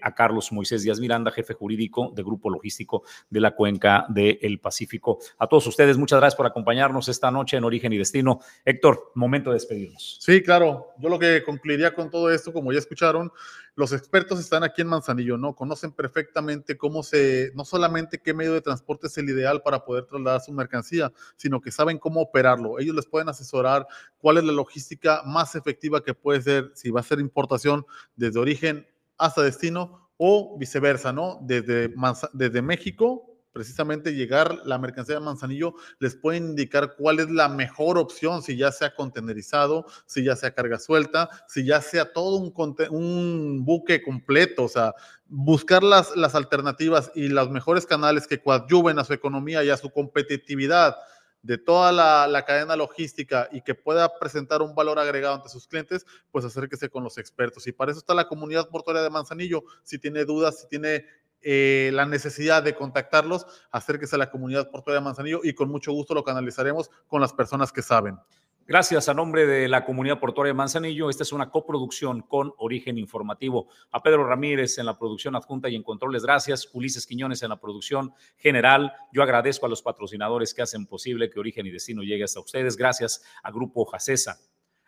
[0.00, 5.18] a Carlos Moisés Díaz Miranda, jefe jurídico de Grupo Logístico de la Cuenca del Pacífico.
[5.38, 8.40] A todos ustedes, muchas gracias por acompañarnos esta noche en Origen y Destino.
[8.64, 10.18] Héctor, momento de despedirnos.
[10.20, 10.92] Sí, claro.
[10.98, 13.32] Yo lo que concluiría con todo esto, como ya escucharon,
[13.74, 15.54] los expertos están aquí en Manzanillo, ¿no?
[15.54, 20.04] Conocen perfectamente cómo se, no solamente qué medio de transporte es el ideal para poder
[20.04, 22.78] trasladar su mercancía, sino que saben cómo operarlo.
[22.78, 23.86] Ellos les pueden asesorar
[24.18, 27.86] cuál es la logística más efectiva que puede ser, si va a ser importación
[28.16, 28.86] desde origen
[29.18, 31.38] hasta destino o viceversa, ¿no?
[31.42, 31.92] Desde,
[32.32, 37.98] desde México precisamente llegar la mercancía de Manzanillo, les pueden indicar cuál es la mejor
[37.98, 43.64] opción, si ya sea contenerizado, si ya sea carga suelta, si ya sea todo un,
[43.64, 44.94] buque completo, o sea,
[45.26, 49.76] buscar las, las alternativas y los mejores canales que coadyuven a su economía y a
[49.76, 50.96] su competitividad
[51.42, 55.66] de toda la, la, cadena logística y que pueda presentar un valor agregado ante sus
[55.66, 57.66] clientes, pues acérquese con los expertos.
[57.66, 59.64] Y para eso está la comunidad portuaria de Manzanillo.
[59.82, 61.04] Si tiene dudas, si tiene
[61.42, 65.92] eh, la necesidad de contactarlos, acérquese a la comunidad portuaria de Manzanillo y con mucho
[65.92, 68.18] gusto lo canalizaremos con las personas que saben.
[68.64, 71.10] Gracias a nombre de la comunidad portuaria de Manzanillo.
[71.10, 73.66] Esta es una coproducción con origen informativo.
[73.90, 76.70] A Pedro Ramírez en la producción adjunta y en controles, gracias.
[76.72, 78.92] Ulises Quiñones en la producción general.
[79.12, 82.76] Yo agradezco a los patrocinadores que hacen posible que Origen y Destino llegue hasta ustedes.
[82.76, 84.38] Gracias a Grupo Jacesa.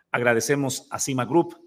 [0.09, 1.57] Agradecemos a Cima Group,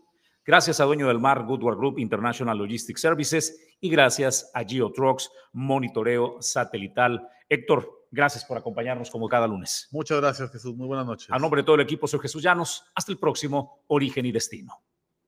[0.49, 6.41] Gracias a Dueño del Mar, Goodward Group International Logistics Services y gracias a GeoTrucks Monitoreo
[6.41, 7.29] Satelital.
[7.51, 9.89] Héctor, gracias por acompañarnos como cada lunes.
[9.91, 10.75] Muchas gracias, Jesús.
[10.75, 11.31] Muy buenas noches.
[11.31, 12.83] A nombre de todo el equipo, soy Jesús Llanos.
[12.95, 14.73] Hasta el próximo Origen y Destino.